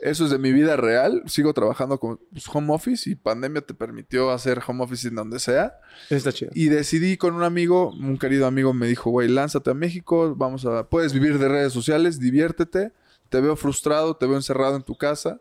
Eso 0.01 0.25
es 0.25 0.31
de 0.31 0.39
mi 0.39 0.51
vida 0.51 0.75
real. 0.77 1.21
Sigo 1.27 1.53
trabajando 1.53 1.99
con 1.99 2.19
pues, 2.31 2.45
home 2.51 2.73
office 2.73 3.07
y 3.07 3.15
pandemia 3.15 3.61
te 3.61 3.75
permitió 3.75 4.31
hacer 4.31 4.59
home 4.65 4.83
office 4.83 5.07
en 5.07 5.15
donde 5.15 5.37
sea. 5.37 5.79
Está 6.09 6.33
chido. 6.33 6.51
Y 6.55 6.69
decidí 6.69 7.17
con 7.17 7.35
un 7.35 7.43
amigo, 7.43 7.91
un 7.91 8.17
querido 8.17 8.47
amigo 8.47 8.73
me 8.73 8.87
dijo, 8.87 9.11
güey, 9.11 9.29
lánzate 9.29 9.69
a 9.69 9.73
México, 9.75 10.33
vamos 10.35 10.65
a, 10.65 10.89
puedes 10.89 11.13
vivir 11.13 11.37
de 11.37 11.47
redes 11.47 11.71
sociales, 11.71 12.19
diviértete, 12.19 12.91
te 13.29 13.41
veo 13.41 13.55
frustrado, 13.55 14.15
te 14.15 14.25
veo 14.25 14.37
encerrado 14.37 14.75
en 14.75 14.81
tu 14.81 14.97
casa. 14.97 15.39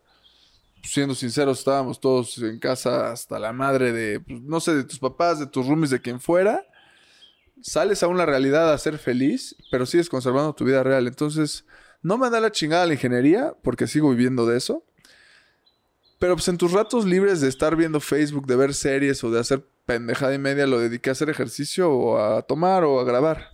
Siendo 0.83 1.15
sinceros, 1.15 1.59
estábamos 1.59 1.99
todos 1.99 2.37
en 2.39 2.59
casa 2.59 3.11
hasta 3.11 3.37
la 3.39 3.53
madre 3.53 3.91
de, 3.91 4.19
pues, 4.19 4.41
no 4.41 4.59
sé, 4.59 4.75
de 4.75 4.83
tus 4.83 4.99
papás, 4.99 5.39
de 5.39 5.47
tus 5.47 5.67
roomies, 5.67 5.91
de 5.91 6.01
quien 6.01 6.19
fuera. 6.19 6.65
Sales 7.61 8.01
a 8.01 8.07
una 8.07 8.25
realidad 8.25 8.73
a 8.73 8.77
ser 8.77 8.97
feliz, 8.97 9.55
pero 9.69 9.85
sigues 9.85 10.09
conservando 10.09 10.53
tu 10.53 10.65
vida 10.65 10.83
real. 10.83 11.07
Entonces, 11.07 11.65
no 12.01 12.17
me 12.17 12.29
da 12.29 12.39
la 12.39 12.51
chingada 12.51 12.87
la 12.87 12.93
ingeniería, 12.93 13.55
porque 13.61 13.87
sigo 13.87 14.09
viviendo 14.09 14.45
de 14.45 14.57
eso. 14.57 14.83
Pero 16.21 16.35
pues 16.35 16.47
en 16.49 16.57
tus 16.57 16.71
ratos 16.71 17.05
libres 17.05 17.41
de 17.41 17.49
estar 17.49 17.75
viendo 17.75 17.99
Facebook, 17.99 18.45
de 18.45 18.55
ver 18.55 18.75
series 18.75 19.23
o 19.23 19.31
de 19.31 19.39
hacer 19.39 19.65
pendejada 19.87 20.33
y 20.35 20.37
media, 20.37 20.67
lo 20.67 20.79
dediqué 20.79 21.09
a 21.09 21.13
hacer 21.13 21.29
ejercicio 21.31 21.91
o 21.91 22.17
a 22.19 22.43
tomar 22.43 22.83
o 22.83 22.99
a 22.99 23.03
grabar. 23.03 23.49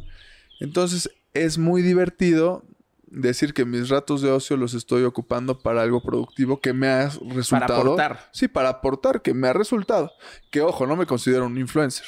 Entonces 0.59 1.09
es 1.33 1.57
muy 1.57 1.81
divertido 1.81 2.65
decir 3.07 3.53
que 3.53 3.65
mis 3.65 3.89
ratos 3.89 4.21
de 4.21 4.31
ocio 4.31 4.57
los 4.57 4.73
estoy 4.73 5.03
ocupando 5.03 5.59
para 5.59 5.81
algo 5.81 6.01
productivo 6.01 6.59
que 6.59 6.73
me 6.73 6.87
ha 6.87 7.09
resultado. 7.29 7.81
aportar. 7.81 8.29
Sí, 8.31 8.47
para 8.47 8.69
aportar, 8.69 9.21
que 9.21 9.33
me 9.33 9.47
ha 9.47 9.53
resultado. 9.53 10.11
Que 10.51 10.61
ojo, 10.61 10.85
no 10.85 10.95
me 10.95 11.05
considero 11.05 11.45
un 11.45 11.57
influencer. 11.57 12.05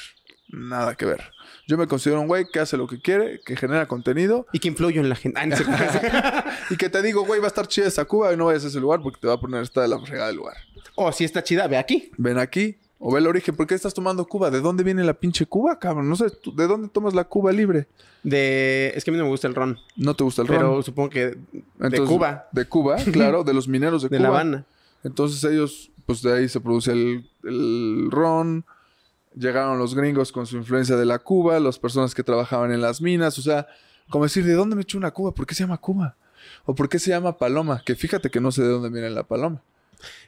Nada 0.49 0.95
que 0.95 1.05
ver. 1.05 1.31
Yo 1.67 1.77
me 1.77 1.85
considero 1.85 2.21
un 2.21 2.27
güey 2.27 2.45
que 2.51 2.59
hace 2.59 2.75
lo 2.75 2.87
que 2.87 2.99
quiere, 2.99 3.39
que 3.45 3.55
genera 3.55 3.87
contenido 3.87 4.47
Y 4.51 4.59
que 4.59 4.67
influyo 4.67 4.99
en 5.01 5.09
la 5.09 5.15
gente. 5.15 5.39
Ah, 5.39 6.45
y 6.71 6.77
que 6.77 6.89
te 6.89 7.01
digo, 7.03 7.23
güey, 7.25 7.39
va 7.39 7.45
a 7.45 7.49
estar 7.49 7.67
chida 7.67 7.87
esa 7.87 8.05
Cuba 8.05 8.33
y 8.33 8.37
no 8.37 8.45
vayas 8.45 8.65
a 8.65 8.67
ese 8.69 8.79
lugar 8.79 9.01
porque 9.01 9.19
te 9.21 9.27
va 9.27 9.35
a 9.35 9.39
poner 9.39 9.61
esta 9.61 9.81
de 9.81 9.87
la 9.87 9.99
fregada 9.99 10.27
del 10.27 10.37
lugar. 10.37 10.57
oh, 10.95 11.11
si 11.11 11.23
está 11.23 11.43
chida, 11.43 11.67
ve 11.67 11.77
aquí. 11.77 12.11
Ven 12.17 12.39
aquí 12.39 12.77
o 12.99 13.11
ve 13.13 13.19
el 13.19 13.27
origen. 13.27 13.55
¿Por 13.55 13.65
qué 13.65 13.75
estás 13.75 13.93
tomando 13.93 14.25
Cuba? 14.27 14.51
¿De 14.51 14.59
dónde 14.61 14.83
viene 14.83 15.03
la 15.03 15.13
pinche 15.13 15.45
Cuba, 15.45 15.79
cabrón? 15.79 16.09
No 16.09 16.15
sé, 16.15 16.29
¿tú- 16.29 16.53
¿de 16.55 16.67
dónde 16.67 16.89
tomas 16.89 17.13
la 17.13 17.23
Cuba 17.23 17.51
libre? 17.51 17.87
De... 18.23 18.91
Es 18.95 19.03
que 19.05 19.11
a 19.11 19.13
mí 19.13 19.17
no 19.17 19.23
me 19.23 19.29
gusta 19.29 19.47
el 19.47 19.55
ron. 19.55 19.77
No 19.95 20.13
te 20.15 20.23
gusta 20.23 20.41
el 20.41 20.47
Pero 20.49 20.61
ron. 20.73 20.83
supongo 20.83 21.09
que 21.09 21.25
de 21.27 21.37
Entonces, 21.79 22.09
Cuba. 22.09 22.47
De 22.51 22.65
Cuba, 22.65 22.97
claro, 23.11 23.43
de 23.43 23.53
los 23.53 23.67
mineros 23.67 24.03
de, 24.03 24.09
De 24.09 24.17
Cuba. 24.17 24.29
La 24.29 24.35
Habana. 24.35 24.65
Entonces 25.03 25.43
ellos, 25.49 25.91
pues 26.05 26.21
de 26.21 26.33
ahí 26.37 26.49
se 26.49 26.59
produce 26.59 26.91
el, 26.91 27.29
el 27.43 28.07
ron. 28.11 28.65
Llegaron 29.35 29.77
los 29.79 29.95
gringos 29.95 30.31
con 30.31 30.45
su 30.45 30.57
influencia 30.57 30.95
de 30.97 31.05
la 31.05 31.19
Cuba, 31.19 31.59
las 31.59 31.79
personas 31.79 32.13
que 32.13 32.23
trabajaban 32.23 32.71
en 32.73 32.81
las 32.81 32.99
minas, 33.01 33.37
o 33.37 33.41
sea, 33.41 33.67
como 34.09 34.25
decir, 34.25 34.43
¿de 34.43 34.53
dónde 34.53 34.75
me 34.75 34.81
echó 34.81 34.97
una 34.97 35.11
Cuba? 35.11 35.31
¿Por 35.33 35.45
qué 35.45 35.55
se 35.55 35.63
llama 35.63 35.77
Cuba? 35.77 36.17
¿O 36.65 36.73
por 36.75 36.89
qué 36.89 36.99
se 36.99 37.11
llama 37.11 37.37
paloma? 37.37 37.81
Que 37.85 37.95
fíjate 37.95 38.29
que 38.31 38.41
no 38.41 38.51
sé 38.51 38.63
de 38.63 38.69
dónde 38.69 38.89
viene 38.89 39.09
la 39.11 39.23
paloma. 39.23 39.61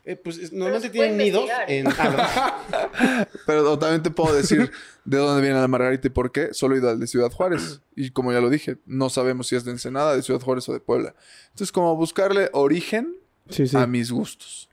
Eh, 0.03 0.15
pues 0.15 0.37
es- 0.37 0.51
normalmente 0.51 0.89
tienen 0.89 1.17
nidos 1.17 1.49
en... 1.67 1.87
ah. 1.87 3.27
Pero 3.45 3.77
también 3.79 4.03
te 4.03 4.09
puedo 4.11 4.35
decir 4.35 4.71
de 5.05 5.17
dónde 5.17 5.41
viene 5.41 5.59
la 5.59 5.67
margarita 5.67 6.07
y 6.07 6.09
por 6.11 6.31
qué. 6.31 6.53
Solo 6.53 6.75
he 6.75 6.79
ido 6.79 6.89
al 6.89 6.99
de 6.99 7.07
Ciudad 7.07 7.31
Juárez. 7.31 7.81
Y 7.95 8.11
como 8.11 8.31
ya 8.33 8.41
lo 8.41 8.49
dije, 8.49 8.77
no 8.85 9.09
sabemos 9.09 9.47
si 9.47 9.55
es 9.55 9.63
de 9.65 9.71
Ensenada, 9.71 10.15
de 10.15 10.21
Ciudad 10.23 10.41
Juárez 10.41 10.67
o 10.69 10.73
de 10.73 10.79
Puebla. 10.79 11.15
Entonces, 11.49 11.71
como 11.71 11.95
buscarle 11.95 12.49
origen 12.53 13.15
sí, 13.49 13.67
sí. 13.67 13.77
a 13.77 13.87
mis 13.87 14.11
gustos. 14.11 14.69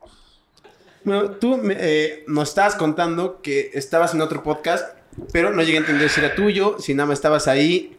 Bueno, 1.03 1.31
tú 1.31 1.57
me, 1.57 1.75
eh, 1.79 2.23
nos 2.27 2.49
estabas 2.49 2.75
contando 2.75 3.41
que 3.41 3.71
estabas 3.73 4.13
en 4.13 4.21
otro 4.21 4.43
podcast, 4.43 4.97
pero 5.31 5.51
no 5.51 5.61
llegué 5.63 5.77
a 5.77 5.81
entender 5.81 6.09
si 6.09 6.19
era 6.19 6.35
tuyo, 6.35 6.77
si 6.79 6.93
nada 6.93 7.07
más 7.07 7.19
estabas 7.19 7.47
ahí. 7.47 7.95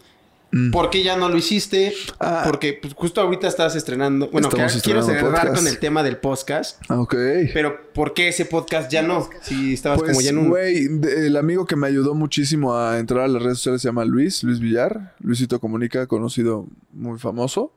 Mm. 0.53 0.71
¿Por 0.73 0.91
qué 0.91 1.03
ya 1.03 1.17
no 1.17 1.29
lo 1.29 1.37
hiciste? 1.37 1.93
Ah. 2.19 2.43
Porque 2.45 2.79
pues, 2.81 2.95
justo 2.95 3.21
ahorita 3.21 3.47
estás 3.47 3.77
estrenando. 3.77 4.29
Bueno, 4.31 4.49
que 4.49 4.57
quiero 4.83 5.03
cerrar 5.03 5.31
podcast. 5.31 5.55
con 5.57 5.67
el 5.69 5.79
tema 5.79 6.03
del 6.03 6.17
podcast. 6.17 6.81
Ok. 6.91 7.15
Pero 7.55 7.93
¿por 7.93 8.15
qué 8.15 8.29
ese 8.29 8.45
podcast 8.47 8.91
ya 8.91 9.03
no? 9.03 9.29
Si 9.43 9.75
estabas 9.75 10.01
Pues, 10.01 10.11
como 10.13 10.21
ya 10.21 10.31
en 10.31 10.39
un. 10.39 10.49
güey, 10.49 10.89
el 11.03 11.37
amigo 11.37 11.67
que 11.67 11.77
me 11.77 11.87
ayudó 11.87 12.15
muchísimo 12.15 12.77
a 12.77 12.99
entrar 12.99 13.25
a 13.25 13.29
las 13.29 13.43
redes 13.43 13.59
sociales 13.59 13.83
se 13.83 13.89
llama 13.89 14.05
Luis, 14.05 14.43
Luis 14.43 14.59
Villar. 14.59 15.15
Luisito 15.21 15.61
Comunica, 15.61 16.07
conocido, 16.07 16.67
muy 16.93 17.19
famoso. 17.19 17.73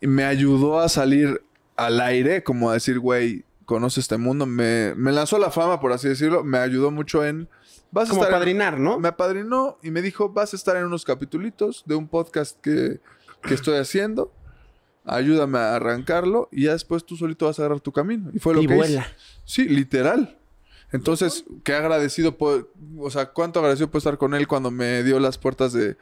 Y 0.00 0.06
me 0.06 0.24
ayudó 0.24 0.80
a 0.80 0.88
salir 0.88 1.42
al 1.76 2.00
aire, 2.00 2.42
como 2.42 2.70
a 2.70 2.74
decir, 2.74 2.98
güey, 3.00 3.44
conoce 3.64 4.00
este 4.00 4.18
mundo. 4.18 4.46
Me, 4.46 4.94
me 4.96 5.10
lanzó 5.12 5.38
la 5.38 5.50
fama, 5.50 5.80
por 5.80 5.92
así 5.92 6.08
decirlo. 6.08 6.44
Me 6.44 6.58
ayudó 6.58 6.90
mucho 6.90 7.24
en... 7.24 7.48
Vas 7.92 8.08
a 8.08 8.10
como 8.12 8.24
en- 8.24 8.30
padrinar, 8.30 8.80
¿no? 8.80 8.98
Me 8.98 9.08
apadrinó 9.08 9.78
y 9.82 9.90
me 9.90 10.02
dijo, 10.02 10.30
vas 10.30 10.52
a 10.52 10.56
estar 10.56 10.76
en 10.76 10.84
unos 10.84 11.04
capitulitos 11.04 11.84
de 11.86 11.94
un 11.94 12.08
podcast 12.08 12.58
que, 12.60 13.00
que 13.42 13.54
estoy 13.54 13.76
haciendo. 13.76 14.32
Ayúdame 15.04 15.58
a 15.58 15.74
arrancarlo 15.76 16.48
y 16.52 16.64
ya 16.64 16.72
después 16.72 17.04
tú 17.04 17.16
solito 17.16 17.46
vas 17.46 17.58
a 17.58 17.62
agarrar 17.62 17.80
tu 17.80 17.92
camino. 17.92 18.30
Y 18.32 18.38
fue 18.38 18.54
lo 18.54 18.62
Y 18.62 18.66
que 18.66 18.74
vuela. 18.74 19.00
hice. 19.00 19.10
Sí, 19.44 19.68
literal. 19.68 20.38
Entonces, 20.92 21.44
qué 21.64 21.74
agradecido, 21.74 22.36
puedo- 22.36 22.68
o 22.98 23.10
sea, 23.10 23.26
cuánto 23.30 23.58
agradecido 23.60 23.88
puedo 23.90 23.98
estar 23.98 24.18
con 24.18 24.34
él 24.34 24.46
cuando 24.46 24.70
me 24.70 25.02
dio 25.02 25.18
las 25.20 25.38
puertas 25.38 25.72
de 25.72 25.96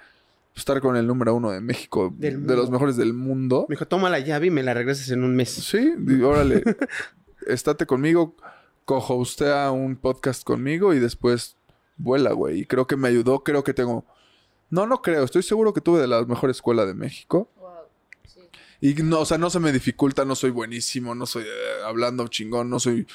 estar 0.54 0.80
con 0.80 0.96
el 0.96 1.06
número 1.06 1.34
uno 1.34 1.50
de 1.52 1.60
México, 1.60 2.12
Del 2.18 2.46
de 2.46 2.56
los 2.56 2.70
mejores 2.70 2.96
del 2.96 3.14
mundo. 3.14 3.66
Me 3.68 3.74
dijo, 3.74 3.86
toma 3.86 4.10
la 4.10 4.18
llave 4.18 4.48
y 4.48 4.50
me 4.50 4.62
la 4.62 4.74
regresas 4.74 5.08
en 5.10 5.22
un 5.24 5.34
mes. 5.36 5.48
Sí, 5.50 5.92
órale, 6.22 6.62
estate 7.46 7.86
conmigo, 7.86 8.34
cojo 8.84 9.14
usted 9.14 9.50
a 9.50 9.70
un 9.70 9.96
podcast 9.96 10.42
conmigo 10.44 10.92
y 10.92 10.98
después 10.98 11.56
vuela, 12.02 12.32
güey. 12.32 12.60
Y 12.60 12.66
creo 12.66 12.86
que 12.86 12.96
me 12.96 13.08
ayudó, 13.08 13.42
creo 13.44 13.64
que 13.64 13.74
tengo... 13.74 14.04
No, 14.70 14.86
no 14.86 15.02
creo, 15.02 15.24
estoy 15.24 15.42
seguro 15.42 15.72
que 15.74 15.80
tuve 15.80 16.00
de 16.00 16.06
la 16.06 16.24
mejor 16.24 16.50
escuela 16.50 16.86
de 16.86 16.94
México. 16.94 17.50
Wow. 17.56 17.70
Sí. 18.24 18.40
Y 18.80 18.94
no, 19.02 19.20
o 19.20 19.24
sea, 19.24 19.36
no 19.36 19.50
se 19.50 19.58
me 19.58 19.72
dificulta, 19.72 20.24
no 20.24 20.34
soy 20.34 20.50
buenísimo, 20.50 21.14
no 21.14 21.26
soy 21.26 21.42
eh, 21.42 21.82
hablando 21.84 22.28
chingón, 22.28 22.70
no 22.70 22.78
soy 22.78 23.06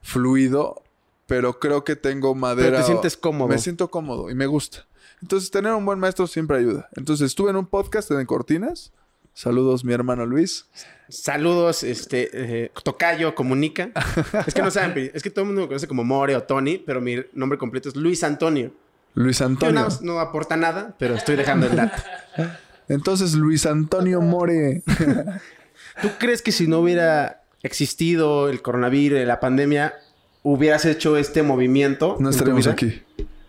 fluido, 0.00 0.82
pero 1.26 1.58
creo 1.58 1.84
que 1.84 1.96
tengo 1.96 2.34
madera. 2.34 2.70
Pero 2.70 2.80
te 2.80 2.86
sientes 2.86 3.16
cómodo. 3.16 3.48
Me 3.48 3.58
siento 3.58 3.90
cómodo 3.90 4.30
y 4.30 4.34
me 4.34 4.46
gusta. 4.46 4.86
Entonces, 5.20 5.50
tener 5.50 5.72
un 5.72 5.84
buen 5.84 5.98
maestro 5.98 6.26
siempre 6.26 6.56
ayuda. 6.56 6.88
Entonces, 6.96 7.26
estuve 7.26 7.50
en 7.50 7.56
un 7.56 7.66
podcast 7.66 8.10
en 8.10 8.26
Cortinas. 8.26 8.92
Saludos, 9.34 9.84
mi 9.84 9.92
hermano 9.92 10.26
Luis. 10.26 10.66
Saludos, 11.08 11.82
este, 11.82 12.30
eh, 12.32 12.72
Tocayo, 12.82 13.34
comunica. 13.34 13.90
es 14.46 14.54
que 14.54 14.62
no 14.62 14.70
saben, 14.70 15.10
es 15.12 15.22
que 15.22 15.30
todo 15.30 15.42
el 15.42 15.46
mundo 15.46 15.62
me 15.62 15.68
conoce 15.68 15.86
como 15.86 16.04
More 16.04 16.36
o 16.36 16.42
Tony, 16.42 16.78
pero 16.78 17.00
mi 17.00 17.16
nombre 17.32 17.58
completo 17.58 17.88
es 17.88 17.96
Luis 17.96 18.24
Antonio. 18.24 18.72
Luis 19.14 19.40
Antonio. 19.42 19.80
más 19.80 20.00
no 20.00 20.20
aporta 20.20 20.56
nada, 20.56 20.94
pero 20.98 21.14
estoy 21.14 21.36
dejando 21.36 21.66
el 21.66 21.76
dato. 21.76 22.02
Entonces, 22.88 23.34
Luis 23.34 23.66
Antonio 23.66 24.20
More. 24.20 24.82
¿Tú 26.02 26.08
crees 26.18 26.42
que 26.42 26.52
si 26.52 26.66
no 26.66 26.80
hubiera 26.80 27.42
existido 27.62 28.48
el 28.48 28.62
coronavirus, 28.62 29.26
la 29.26 29.40
pandemia, 29.40 29.94
hubieras 30.42 30.84
hecho 30.84 31.16
este 31.16 31.42
movimiento? 31.42 32.16
No 32.20 32.30
estaríamos 32.30 32.66
aquí. 32.66 33.02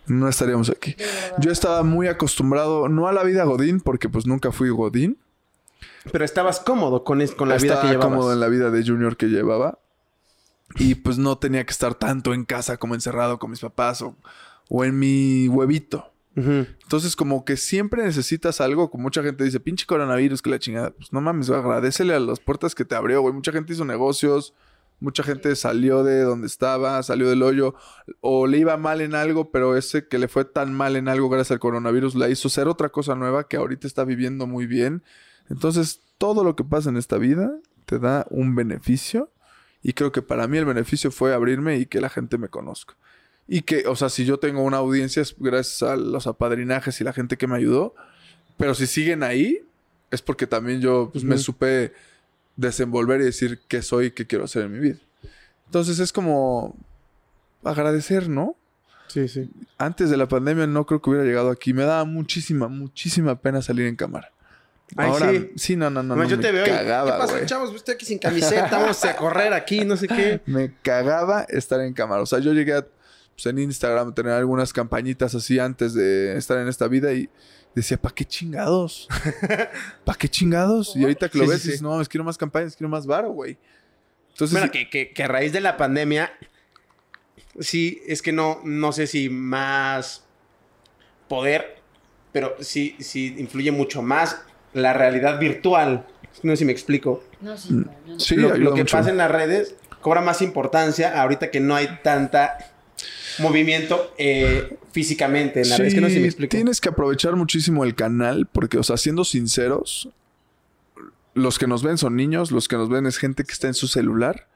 No 0.06 0.28
estaríamos 0.28 0.70
aquí. 0.70 0.96
Yo 1.38 1.50
estaba 1.50 1.82
muy 1.82 2.08
acostumbrado, 2.08 2.88
no 2.88 3.08
a 3.08 3.12
la 3.12 3.22
vida 3.24 3.44
Godín, 3.44 3.80
porque 3.80 4.08
pues 4.08 4.26
nunca 4.26 4.52
fui 4.52 4.68
Godín. 4.68 5.18
Pero 6.12 6.24
estabas 6.24 6.60
cómodo 6.60 7.04
con, 7.04 7.20
es- 7.20 7.32
con 7.32 7.48
la 7.48 7.56
vida 7.56 7.80
que 7.80 7.88
llevabas. 7.88 8.10
cómodo 8.12 8.32
en 8.32 8.40
la 8.40 8.48
vida 8.48 8.70
de 8.70 8.84
Junior 8.84 9.16
que 9.16 9.26
llevaba. 9.26 9.78
Y 10.76 10.96
pues 10.96 11.18
no 11.18 11.38
tenía 11.38 11.64
que 11.64 11.72
estar 11.72 11.94
tanto 11.94 12.34
en 12.34 12.44
casa 12.44 12.76
como 12.78 12.94
encerrado 12.94 13.38
con 13.38 13.50
mis 13.50 13.60
papás 13.60 14.02
o, 14.02 14.16
o 14.68 14.84
en 14.84 14.98
mi 14.98 15.46
huevito. 15.48 16.10
Ujú. 16.36 16.66
Entonces, 16.82 17.14
como 17.14 17.44
que 17.44 17.56
siempre 17.56 18.02
necesitas 18.02 18.60
algo, 18.60 18.90
como 18.90 19.02
mucha 19.04 19.22
gente 19.22 19.44
dice, 19.44 19.60
pinche 19.60 19.86
coronavirus, 19.86 20.42
que 20.42 20.50
la 20.50 20.58
chingada. 20.58 20.90
Pues 20.90 21.12
no 21.12 21.20
mames, 21.20 21.48
agradecele 21.50 22.14
a 22.14 22.18
las 22.18 22.40
puertas 22.40 22.74
que 22.74 22.84
te 22.84 22.96
abrió, 22.96 23.20
güey. 23.20 23.32
Mucha 23.32 23.52
gente 23.52 23.72
hizo 23.72 23.84
negocios, 23.84 24.52
mucha 24.98 25.22
gente 25.22 25.54
salió 25.54 26.02
de 26.02 26.22
donde 26.22 26.48
estaba, 26.48 27.00
salió 27.04 27.28
del 27.28 27.42
hoyo, 27.44 27.74
o 28.20 28.48
le 28.48 28.58
iba 28.58 28.76
mal 28.76 29.00
en 29.00 29.14
algo, 29.14 29.52
pero 29.52 29.76
ese 29.76 30.08
que 30.08 30.18
le 30.18 30.26
fue 30.26 30.44
tan 30.44 30.74
mal 30.74 30.96
en 30.96 31.06
algo 31.08 31.28
gracias 31.28 31.52
al 31.52 31.60
coronavirus 31.60 32.16
la 32.16 32.28
hizo 32.28 32.48
ser 32.48 32.66
otra 32.66 32.88
cosa 32.88 33.14
nueva 33.14 33.46
que 33.46 33.56
ahorita 33.56 33.86
está 33.86 34.04
viviendo 34.04 34.48
muy 34.48 34.66
bien. 34.66 35.04
Entonces, 35.50 36.00
todo 36.18 36.44
lo 36.44 36.56
que 36.56 36.64
pasa 36.64 36.90
en 36.90 36.96
esta 36.96 37.18
vida 37.18 37.54
te 37.86 37.98
da 37.98 38.26
un 38.30 38.54
beneficio. 38.54 39.30
Y 39.82 39.92
creo 39.92 40.12
que 40.12 40.22
para 40.22 40.48
mí 40.48 40.56
el 40.56 40.64
beneficio 40.64 41.10
fue 41.10 41.34
abrirme 41.34 41.78
y 41.78 41.86
que 41.86 42.00
la 42.00 42.08
gente 42.08 42.38
me 42.38 42.48
conozca. 42.48 42.94
Y 43.46 43.62
que, 43.62 43.86
o 43.86 43.96
sea, 43.96 44.08
si 44.08 44.24
yo 44.24 44.38
tengo 44.38 44.62
una 44.62 44.78
audiencia 44.78 45.20
es 45.20 45.36
gracias 45.38 45.82
a 45.82 45.96
los 45.96 46.26
apadrinajes 46.26 47.00
y 47.00 47.04
la 47.04 47.12
gente 47.12 47.36
que 47.36 47.46
me 47.46 47.56
ayudó. 47.56 47.94
Pero 48.56 48.74
si 48.74 48.86
siguen 48.86 49.22
ahí, 49.22 49.60
es 50.10 50.22
porque 50.22 50.46
también 50.46 50.80
yo 50.80 51.10
pues, 51.12 51.24
me 51.24 51.36
supe 51.36 51.92
desenvolver 52.56 53.20
y 53.20 53.24
decir 53.24 53.60
qué 53.68 53.82
soy 53.82 54.06
y 54.06 54.10
qué 54.12 54.26
quiero 54.26 54.44
hacer 54.44 54.64
en 54.64 54.72
mi 54.72 54.78
vida. 54.78 54.98
Entonces 55.66 55.98
es 55.98 56.12
como 56.12 56.76
agradecer, 57.62 58.28
¿no? 58.28 58.56
Sí, 59.08 59.28
sí. 59.28 59.50
Antes 59.76 60.08
de 60.08 60.16
la 60.16 60.28
pandemia 60.28 60.66
no 60.66 60.86
creo 60.86 61.02
que 61.02 61.10
hubiera 61.10 61.26
llegado 61.26 61.50
aquí. 61.50 61.74
Me 61.74 61.82
daba 61.82 62.04
muchísima, 62.04 62.68
muchísima 62.68 63.40
pena 63.40 63.60
salir 63.60 63.86
en 63.86 63.96
cámara. 63.96 64.30
Ay, 64.96 65.10
Ahora, 65.10 65.30
sí. 65.30 65.50
sí, 65.56 65.76
no, 65.76 65.90
no, 65.90 66.02
no. 66.02 66.14
Además, 66.14 66.30
no, 66.30 66.36
yo 66.36 66.40
te 66.42 66.52
me 66.52 66.58
veo 66.62 66.66
cagaba, 66.66 67.12
¿Qué 67.12 67.18
pasó, 67.18 67.46
chavos? 67.46 67.74
Estoy 67.74 67.94
aquí 67.94 68.04
sin 68.04 68.18
camiseta, 68.18 68.68
vamos 68.70 69.04
a 69.04 69.16
correr 69.16 69.52
aquí, 69.52 69.84
no 69.84 69.96
sé 69.96 70.06
qué. 70.06 70.40
Me 70.46 70.72
cagaba 70.82 71.42
estar 71.48 71.80
en 71.80 71.94
cámara. 71.94 72.22
O 72.22 72.26
sea, 72.26 72.38
yo 72.38 72.52
llegué 72.52 72.74
a, 72.74 72.86
pues, 73.34 73.46
en 73.46 73.58
Instagram 73.58 74.10
a 74.10 74.14
tener 74.14 74.32
algunas 74.32 74.72
campañitas 74.72 75.34
así 75.34 75.58
antes 75.58 75.94
de 75.94 76.36
estar 76.36 76.58
en 76.58 76.68
esta 76.68 76.86
vida 76.86 77.12
y 77.12 77.28
decía, 77.74 77.96
¿para 77.96 78.14
qué 78.14 78.24
chingados? 78.24 79.08
¿Para 80.04 80.18
qué 80.18 80.28
chingados? 80.28 80.94
Y 80.94 81.02
ahorita 81.02 81.28
que 81.28 81.38
lo 81.38 81.44
Sí, 81.44 81.50
ves, 81.50 81.62
sí, 81.62 81.68
dices, 81.68 81.82
no, 81.82 82.00
es 82.00 82.08
quiero 82.08 82.22
más 82.24 82.38
campañas, 82.38 82.76
quiero 82.76 82.88
más 82.88 83.06
varo, 83.06 83.30
güey. 83.30 83.58
Entonces, 84.30 84.56
Bueno, 84.56 84.70
que, 84.70 84.90
que, 84.90 85.12
que 85.12 85.22
a 85.22 85.28
raíz 85.28 85.52
de 85.52 85.60
la 85.60 85.76
pandemia, 85.76 86.32
sí, 87.58 88.00
es 88.06 88.20
que 88.22 88.32
no, 88.32 88.60
no 88.64 88.92
sé 88.92 89.06
si 89.06 89.28
más 89.28 90.24
poder, 91.28 91.76
pero 92.32 92.54
sí, 92.60 92.96
sí 93.00 93.34
influye 93.38 93.70
mucho 93.72 94.02
más 94.02 94.42
la 94.74 94.92
realidad 94.92 95.38
virtual. 95.40 96.06
No 96.42 96.52
sé 96.52 96.58
si 96.58 96.64
me 96.64 96.72
explico. 96.72 97.24
No, 97.40 97.56
sí, 97.56 97.68
sí, 98.18 98.36
lo, 98.36 98.52
que 98.52 98.58
mucho. 98.82 98.96
pasa 98.96 99.10
en 99.10 99.16
las 99.16 99.30
redes 99.30 99.74
cobra 100.00 100.20
más 100.20 100.42
importancia 100.42 101.20
ahorita 101.22 101.50
que 101.50 101.60
no 101.60 101.74
hay 101.74 101.88
tanta 102.02 102.58
movimiento 103.38 104.12
eh, 104.18 104.76
físicamente 104.92 105.62
en 105.62 105.70
la 105.70 105.76
red. 105.78 105.86
Es 105.86 105.94
que 105.94 106.00
no 106.00 106.08
sé 106.08 106.14
si 106.14 106.20
me 106.20 106.24
Sí, 106.24 106.28
explico. 106.28 106.50
Tienes 106.50 106.80
que 106.80 106.88
aprovechar 106.90 107.36
muchísimo 107.36 107.84
el 107.84 107.94
canal 107.94 108.46
porque, 108.50 108.78
o 108.78 108.82
sea, 108.82 108.96
siendo 108.96 109.24
sinceros, 109.24 110.10
los 111.32 111.58
que 111.58 111.66
nos 111.66 111.82
ven 111.82 111.98
son 111.98 112.16
niños, 112.16 112.50
los 112.50 112.68
que 112.68 112.76
nos 112.76 112.88
ven 112.88 113.06
es 113.06 113.16
gente 113.18 113.44
que 113.44 113.52
está 113.52 113.66
en 113.68 113.74
su 113.74 113.88
celular. 113.88 114.46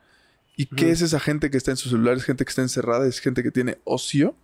¿Y 0.56 0.66
qué 0.66 0.90
es 0.90 1.02
esa 1.02 1.20
gente 1.20 1.50
que 1.50 1.56
está 1.56 1.70
en 1.70 1.76
su 1.76 1.88
celular? 1.88 2.16
Es 2.16 2.24
gente 2.24 2.44
que 2.44 2.48
está 2.48 2.62
encerrada, 2.62 3.06
es 3.06 3.20
gente 3.20 3.42
que 3.42 3.50
tiene 3.52 3.78
ocio. 3.84 4.34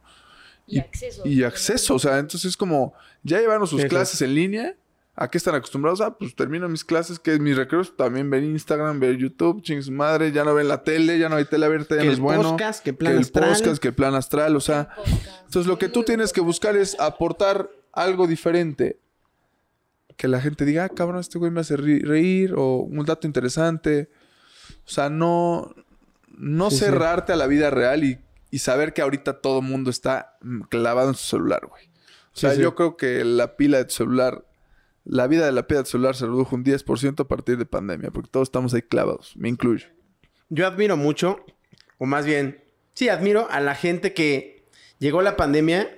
Y 0.66 0.78
acceso. 0.78 1.22
y 1.26 1.42
acceso. 1.42 1.94
O 1.94 1.98
sea, 1.98 2.18
entonces 2.18 2.50
es 2.50 2.56
como, 2.56 2.94
ya 3.24 3.40
llevaron 3.40 3.66
sus 3.66 3.84
clases 3.86 4.22
en 4.22 4.34
línea, 4.34 4.76
¿A 5.16 5.30
qué 5.30 5.38
están 5.38 5.54
acostumbrados? 5.54 6.00
Ah, 6.00 6.16
pues 6.18 6.34
termino 6.34 6.68
mis 6.68 6.84
clases, 6.84 7.20
que 7.20 7.38
mis 7.38 7.56
recreos 7.56 7.96
también 7.96 8.28
ver 8.30 8.42
Instagram, 8.42 8.98
ver 8.98 9.16
YouTube, 9.16 9.62
ching 9.62 9.80
su 9.82 9.92
madre, 9.92 10.32
ya 10.32 10.42
no 10.42 10.54
ven 10.54 10.66
la 10.66 10.82
tele, 10.82 11.18
ya 11.20 11.28
no 11.28 11.36
hay 11.36 11.44
tele 11.44 11.66
abierta, 11.66 11.94
ya 11.94 12.00
Que 12.00 12.06
no 12.06 12.10
el 12.10 12.14
es 12.14 12.20
bueno. 12.20 12.42
podcast, 12.50 12.82
que 12.84 12.92
plan 12.92 13.12
el 13.12 13.18
astral. 13.20 13.52
podcast, 13.54 13.80
que 13.82 13.92
plan 13.92 14.14
astral, 14.16 14.56
o 14.56 14.60
sea. 14.60 14.88
Entonces 15.44 15.66
lo 15.66 15.78
que 15.78 15.88
tú 15.88 16.02
tienes 16.02 16.32
que 16.32 16.40
buscar 16.40 16.76
es 16.76 16.98
aportar 16.98 17.70
algo 17.92 18.26
diferente. 18.26 18.98
Que 20.16 20.26
la 20.26 20.40
gente 20.40 20.64
diga, 20.64 20.84
ah, 20.84 20.88
cabrón, 20.88 21.20
este 21.20 21.38
güey 21.38 21.52
me 21.52 21.60
hace 21.60 21.76
reír, 21.76 22.54
o 22.56 22.78
un 22.78 23.04
dato 23.06 23.26
interesante. 23.28 24.10
O 24.84 24.88
sea, 24.90 25.10
no, 25.10 25.74
no 26.36 26.70
Sí, 26.70 26.78
sí. 26.78 26.84
cerrarte 26.86 27.32
a 27.32 27.36
la 27.36 27.46
vida 27.46 27.70
real 27.70 28.02
y, 28.02 28.18
y 28.50 28.58
saber 28.58 28.92
que 28.94 29.02
ahorita 29.02 29.40
todo 29.40 29.60
el 29.60 29.64
mundo 29.66 29.90
está 29.90 30.36
clavado 30.70 31.08
en 31.10 31.14
su 31.14 31.24
celular, 31.24 31.66
güey. 31.68 31.84
O 32.32 32.36
sea, 32.36 32.50
Sí, 32.50 32.56
sí. 32.56 32.62
yo 32.62 32.74
creo 32.74 32.96
que 32.96 33.24
la 33.24 33.56
pila 33.56 33.78
de 33.78 33.84
tu 33.84 33.94
celular, 33.94 34.44
la 35.04 35.26
vida 35.26 35.46
de 35.46 35.52
la 35.52 35.66
tu 35.66 35.84
celular 35.84 36.16
se 36.16 36.26
redujo 36.26 36.56
un 36.56 36.64
10% 36.64 37.20
a 37.20 37.28
partir 37.28 37.58
de 37.58 37.66
pandemia, 37.66 38.10
porque 38.10 38.30
todos 38.30 38.48
estamos 38.48 38.74
ahí 38.74 38.82
clavados, 38.82 39.34
me 39.36 39.48
incluyo. 39.48 39.86
Yo 40.48 40.66
admiro 40.66 40.96
mucho, 40.96 41.44
o 41.98 42.06
más 42.06 42.26
bien, 42.26 42.62
sí, 42.94 43.08
admiro 43.08 43.48
a 43.50 43.60
la 43.60 43.74
gente 43.74 44.14
que 44.14 44.64
llegó 44.98 45.22
la 45.22 45.36
pandemia 45.36 45.88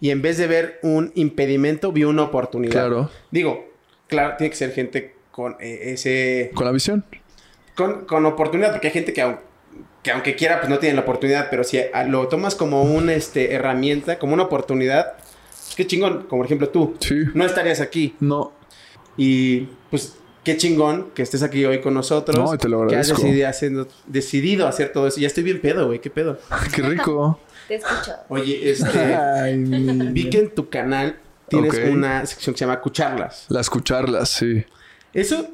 y 0.00 0.10
en 0.10 0.22
vez 0.22 0.38
de 0.38 0.46
ver 0.46 0.78
un 0.82 1.12
impedimento, 1.14 1.92
vio 1.92 2.08
una 2.08 2.22
oportunidad. 2.24 2.72
Claro. 2.72 3.10
Digo, 3.30 3.70
claro, 4.08 4.36
tiene 4.36 4.50
que 4.50 4.56
ser 4.56 4.72
gente 4.72 5.14
con 5.30 5.56
eh, 5.60 5.92
ese... 5.92 6.50
Con 6.54 6.66
la 6.66 6.72
visión. 6.72 7.04
Con, 7.74 8.04
con 8.04 8.26
oportunidad, 8.26 8.72
porque 8.72 8.88
hay 8.88 8.92
gente 8.92 9.12
que, 9.12 9.36
que 10.02 10.10
aunque 10.10 10.36
quiera, 10.36 10.58
pues 10.60 10.68
no 10.68 10.78
tiene 10.78 10.94
la 10.96 11.02
oportunidad, 11.02 11.48
pero 11.50 11.64
si 11.64 11.78
lo 12.08 12.28
tomas 12.28 12.54
como 12.54 12.82
una 12.82 13.14
este, 13.14 13.54
herramienta, 13.54 14.18
como 14.18 14.34
una 14.34 14.44
oportunidad, 14.44 15.16
qué 15.76 15.86
chingón, 15.86 16.24
como 16.28 16.40
por 16.40 16.46
ejemplo 16.46 16.68
tú, 16.68 16.94
Sí. 17.00 17.14
no 17.34 17.44
estarías 17.44 17.80
aquí. 17.80 18.14
No. 18.20 18.52
Y 19.16 19.68
pues 19.90 20.16
qué 20.44 20.56
chingón 20.56 21.10
que 21.14 21.22
estés 21.22 21.42
aquí 21.42 21.64
hoy 21.64 21.80
con 21.80 21.94
nosotros. 21.94 22.36
No, 22.38 22.54
y 22.54 22.58
te 22.58 22.68
lo 22.68 22.78
Que 22.86 22.96
has 22.96 23.10
agradezco. 23.10 23.22
decidido, 23.22 23.48
haciendo- 23.48 23.88
decidido 24.06 24.66
hacer 24.68 24.92
todo 24.92 25.06
eso. 25.06 25.20
Ya 25.20 25.26
estoy 25.26 25.42
bien 25.44 25.60
pedo, 25.60 25.86
güey, 25.86 26.00
qué 26.00 26.10
pedo. 26.10 26.38
Qué 26.74 26.82
rico. 26.82 27.38
Te 27.68 27.74
he 27.74 27.76
escuchado. 27.78 28.22
Oye, 28.28 28.70
este, 28.70 28.98
Ay, 29.14 29.56
vi 30.12 30.28
que 30.30 30.38
en 30.40 30.54
tu 30.54 30.68
canal 30.68 31.18
tienes 31.48 31.72
una 31.90 32.24
sección 32.26 32.54
que 32.54 32.58
se 32.58 32.64
llama 32.64 32.80
Cucharlas. 32.80 33.46
La 33.48 33.60
escucharlas, 33.60 34.28
sí. 34.30 34.64
Eso, 35.12 35.48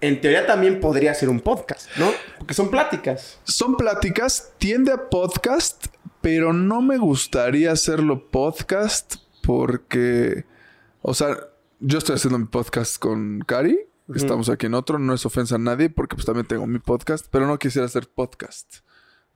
en 0.00 0.20
teoría, 0.20 0.46
también 0.46 0.80
podría 0.80 1.14
ser 1.14 1.28
un 1.28 1.40
podcast, 1.40 1.88
¿no? 1.96 2.10
Porque 2.38 2.54
son 2.54 2.70
pláticas. 2.70 3.38
Son 3.44 3.76
pláticas, 3.76 4.52
tiende 4.58 4.92
a 4.92 5.08
podcast, 5.10 5.86
pero 6.20 6.52
no 6.52 6.80
me 6.82 6.98
gustaría 6.98 7.72
hacerlo 7.72 8.28
podcast 8.30 9.16
porque, 9.48 10.44
o 11.00 11.14
sea, 11.14 11.34
yo 11.80 11.96
estoy 11.96 12.16
haciendo 12.16 12.38
mi 12.38 12.44
podcast 12.44 12.98
con 12.98 13.40
Cari, 13.46 13.78
estamos 14.14 14.50
aquí 14.50 14.66
en 14.66 14.74
otro, 14.74 14.98
no 14.98 15.14
es 15.14 15.24
ofensa 15.24 15.54
a 15.54 15.58
nadie 15.58 15.88
porque 15.88 16.16
pues 16.16 16.26
también 16.26 16.46
tengo 16.46 16.66
mi 16.66 16.78
podcast, 16.80 17.28
pero 17.30 17.46
no 17.46 17.58
quisiera 17.58 17.86
hacer 17.86 18.10
podcast 18.10 18.80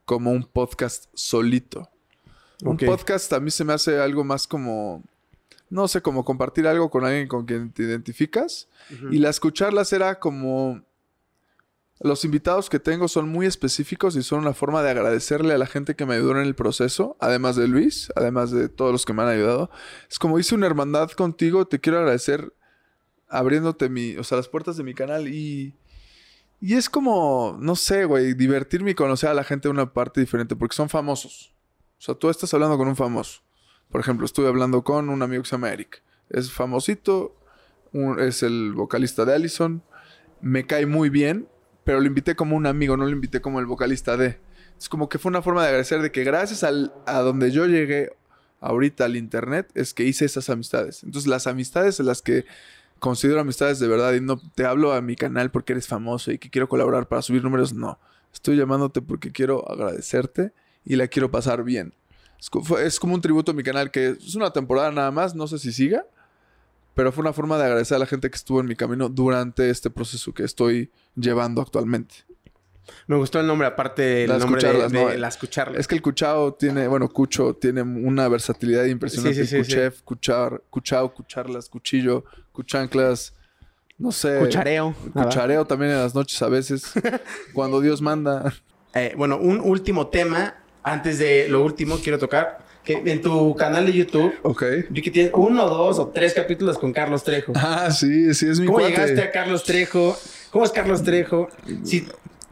como 0.05 0.31
un 0.31 0.45
podcast 0.45 1.07
solito. 1.15 1.89
Un 2.63 2.77
podcast 2.77 3.33
a 3.33 3.41
mí 3.41 3.51
se 3.51 3.65
me 3.65 3.73
hace 3.73 3.99
algo 4.01 4.23
más 4.23 4.47
como, 4.47 5.03
no 5.71 5.89
sé, 5.89 6.03
como 6.03 6.27
compartir 6.27 6.67
algo 6.67 6.91
con 6.91 7.07
alguien 7.07 7.27
con 7.27 7.47
quien 7.47 7.73
te 7.73 7.85
identificas. 7.85 8.69
Y 9.11 9.17
la 9.17 9.31
escucharlas 9.31 9.95
era 9.95 10.21
como... 10.21 10.83
Los 12.03 12.25
invitados 12.25 12.69
que 12.69 12.81
tengo 12.81 13.07
son 13.09 13.29
muy 13.29 13.47
específicos 13.47 14.17
y 14.17 14.23
son 14.23 14.41
una 14.41 14.55
forma 14.55 14.83
de 14.83 14.91
agradecerle 14.91 15.55
a 15.55 15.59
la 15.59 15.67
gente 15.67 15.95
que 15.95 16.05
me 16.05 16.15
ayudó 16.15 16.33
en 16.33 16.39
el 16.39 16.55
proceso, 16.55 17.17
además 17.21 17.57
de 17.57 17.69
Luis, 17.69 18.13
además 18.17 18.51
de 18.51 18.69
todos 18.69 18.93
los 18.93 19.07
que 19.07 19.13
me 19.13 19.23
han 19.23 19.29
ayudado. 19.29 19.71
Es 20.11 20.19
como 20.19 20.39
hice 20.39 20.55
una 20.55 20.67
hermandad 20.67 21.11
contigo, 21.13 21.67
te 21.67 21.81
quiero 21.81 21.99
agradecer 21.99 22.53
abriéndote 23.29 23.89
mi, 23.89 24.17
o 24.17 24.25
sea, 24.25 24.37
las 24.37 24.49
puertas 24.49 24.77
de 24.77 24.83
mi 24.83 24.95
canal 24.95 25.29
y 25.29 25.75
y 26.63 26.75
es 26.75 26.89
como, 26.89 27.57
no 27.59 27.75
sé, 27.75 28.05
güey, 28.05 28.35
divertirme 28.35 28.93
y 28.93 28.95
conocer 28.95 29.29
a 29.29 29.35
la 29.35 29.43
gente 29.43 29.67
de 29.67 29.73
una 29.73 29.93
parte 29.93 30.21
diferente 30.21 30.55
porque 30.55 30.77
son 30.77 30.89
famosos. 30.89 31.53
O 31.99 32.03
sea, 32.03 32.15
tú 32.15 32.31
estás 32.31 32.55
hablando 32.55 32.79
con 32.79 32.87
un 32.87 32.95
famoso. 32.95 33.43
Por 33.91 34.01
ejemplo, 34.01 34.25
estuve 34.25 34.47
hablando 34.47 34.85
con 34.85 35.09
un 35.09 35.23
amigo 35.23 35.43
que 35.43 35.49
se 35.49 35.57
llama 35.57 35.73
Eric. 35.73 36.05
Es 36.31 36.53
famosito, 36.53 37.35
es 38.21 38.45
el 38.45 38.75
vocalista 38.75 39.25
de 39.25 39.35
Allison. 39.35 39.83
Me 40.41 40.65
cae 40.65 40.87
muy 40.87 41.11
bien, 41.11 41.49
pero 41.85 42.01
lo 42.01 42.07
invité 42.07 42.37
como 42.37 42.57
un 42.57 42.67
amigo, 42.67 42.97
no 42.97 43.05
lo 43.05 43.11
invité 43.11 43.41
como 43.41 43.61
el 43.61 43.67
vocalista 43.67 44.17
de. 44.17 44.39
Es 44.79 44.89
como 44.89 45.09
que 45.09 45.19
fue 45.19 45.31
una 45.31 45.43
forma 45.43 45.63
de 45.63 45.69
agradecer 45.69 46.03
de 46.03 46.11
que 46.11 46.25
gracias 46.25 46.65
al, 46.65 46.93
a 47.07 47.21
donde 47.21 47.51
yo 47.51 47.67
llegué 47.67 48.11
ahorita 48.61 49.05
al 49.05 49.17
internet 49.17 49.71
es 49.75 49.95
que 49.95 50.05
hice 50.05 50.25
esas 50.25 50.49
amistades. 50.49 51.03
Entonces 51.05 51.29
las 51.29 51.47
amistades 51.47 52.01
en 52.01 52.07
las 52.07 52.23
que 52.23 52.47
considero 52.99 53.41
amistades 53.41 53.79
de 53.81 53.89
verdad 53.89 54.13
y 54.15 54.21
no 54.21 54.41
te 54.55 54.65
hablo 54.65 54.93
a 54.93 55.01
mi 55.03 55.17
canal 55.17 55.51
porque 55.51 55.73
eres 55.73 55.89
famoso 55.89 56.31
y 56.31 56.39
que 56.39 56.51
quiero 56.51 56.69
colaborar 56.69 57.09
para 57.09 57.23
subir 57.23 57.43
números, 57.43 57.75
no. 57.75 57.99
Estoy 58.33 58.57
llamándote 58.57 59.03
porque 59.03 59.33
quiero 59.33 59.69
agradecerte 59.71 60.53
y 60.85 60.97
la 60.97 61.09
quiero 61.09 61.31
pasar 61.31 61.65
bien. 61.65 61.95
Es, 62.39 62.51
es 62.81 63.01
como 63.01 63.15
un 63.15 63.21
tributo 63.21 63.51
a 63.53 63.55
mi 63.55 63.63
canal 63.63 63.91
que 63.91 64.11
es 64.11 64.35
una 64.35 64.53
temporada 64.53 64.91
nada 64.91 65.11
más, 65.11 65.35
no 65.35 65.47
sé 65.47 65.59
si 65.59 65.73
siga, 65.73 66.07
pero 66.95 67.13
fue 67.13 67.23
una 67.23 67.33
forma 67.33 67.59
de 67.59 67.65
agradecer 67.65 67.97
a 67.97 67.99
la 67.99 68.07
gente 68.07 68.31
que 68.31 68.37
estuvo 68.37 68.61
en 68.61 68.67
mi 68.67 68.77
camino 68.77 69.09
durante 69.09 69.71
este 69.71 69.91
proceso 69.91 70.33
que 70.33 70.45
estoy 70.45 70.91
llevando 71.15 71.61
actualmente. 71.61 72.17
Me 73.07 73.17
gustó 73.17 73.41
el 73.41 73.47
nombre, 73.47 73.67
aparte 73.67 74.25
el 74.25 74.31
Las 74.31 74.41
nombre 74.41 74.61
de, 74.61 74.69
cucharlas, 74.69 74.93
de 74.93 75.05
¿no? 75.05 75.15
las 75.15 75.37
cucharlas. 75.37 75.81
Es 75.81 75.89
que 75.89 75.95
el 75.95 76.03
Cuchao 76.03 76.55
tiene, 76.55 76.89
bueno, 76.89 77.09
Cucho 77.09 77.55
tiene 77.55 77.83
una 77.83 78.29
versatilidad 78.29 78.85
impresionante. 78.85 79.35
Sí, 79.35 79.47
sí, 79.47 79.57
sí, 79.57 79.59
Cuchef, 79.59 80.03
Cuchar, 80.03 80.63
Cuchao, 80.69 81.15
Cucharlas, 81.15 81.69
Cuchillo, 81.69 82.25
Cuchanclas, 82.51 83.35
no 83.99 84.11
sé. 84.11 84.39
Cuchareo. 84.41 84.95
Cuchareo 85.13 85.65
también 85.65 85.93
en 85.93 85.99
las 85.99 86.15
noches 86.15 86.41
a 86.43 86.49
veces. 86.49 86.93
cuando 87.55 87.81
Dios 87.81 88.03
manda. 88.03 88.53
Eh, 88.95 89.15
bueno, 89.17 89.39
un 89.39 89.61
último 89.61 90.09
tema. 90.09 90.57
Antes 90.83 91.21
de 91.21 91.49
lo 91.49 91.63
último, 91.63 91.99
quiero 92.03 92.19
tocar. 92.19 92.62
Que 92.85 92.95
en 93.05 93.23
tu 93.23 93.55
canal 93.55 93.87
de 93.87 93.93
YouTube, 93.93 94.33
Ok. 94.43 94.65
que 94.93 95.11
tienes 95.13 95.31
uno, 95.35 95.69
dos 95.69 95.99
o 96.01 96.09
tres 96.09 96.35
capítulos 96.35 96.79
con 96.79 96.93
Carlos 96.93 97.23
Trejo. 97.23 97.53
Ah, 97.55 97.91
sí, 97.93 98.35
sí, 98.35 98.49
es 98.49 98.59
mi 98.59 98.67
¿Cómo 98.67 98.79
cuate. 98.79 98.93
llegaste 98.93 99.23
a 99.23 99.31
Carlos 99.31 99.63
Trejo? 99.63 100.17
¿Cómo 100.51 100.65
es 100.65 100.71
Carlos 100.73 101.03
Trejo? 101.05 101.49
Si, 101.85 102.09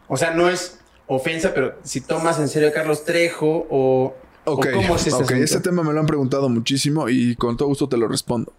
o 0.07 0.15
sea, 0.15 0.31
no 0.31 0.49
es 0.49 0.79
ofensa, 1.07 1.53
pero 1.53 1.75
si 1.83 1.99
tomas 1.99 2.39
en 2.39 2.47
serio 2.47 2.69
a 2.69 2.71
Carlos 2.71 3.03
Trejo 3.03 3.67
o, 3.69 4.15
cómo 4.45 4.95
es 4.95 5.07
este 5.07 5.15
ok, 5.15 5.21
asunto? 5.23 5.43
ese 5.43 5.59
tema 5.59 5.83
me 5.83 5.91
lo 5.91 5.99
han 5.99 6.05
preguntado 6.07 6.47
muchísimo 6.47 7.09
y 7.09 7.35
con 7.35 7.57
todo 7.57 7.67
gusto 7.67 7.89
te 7.89 7.97
lo 7.97 8.07
respondo. 8.07 8.53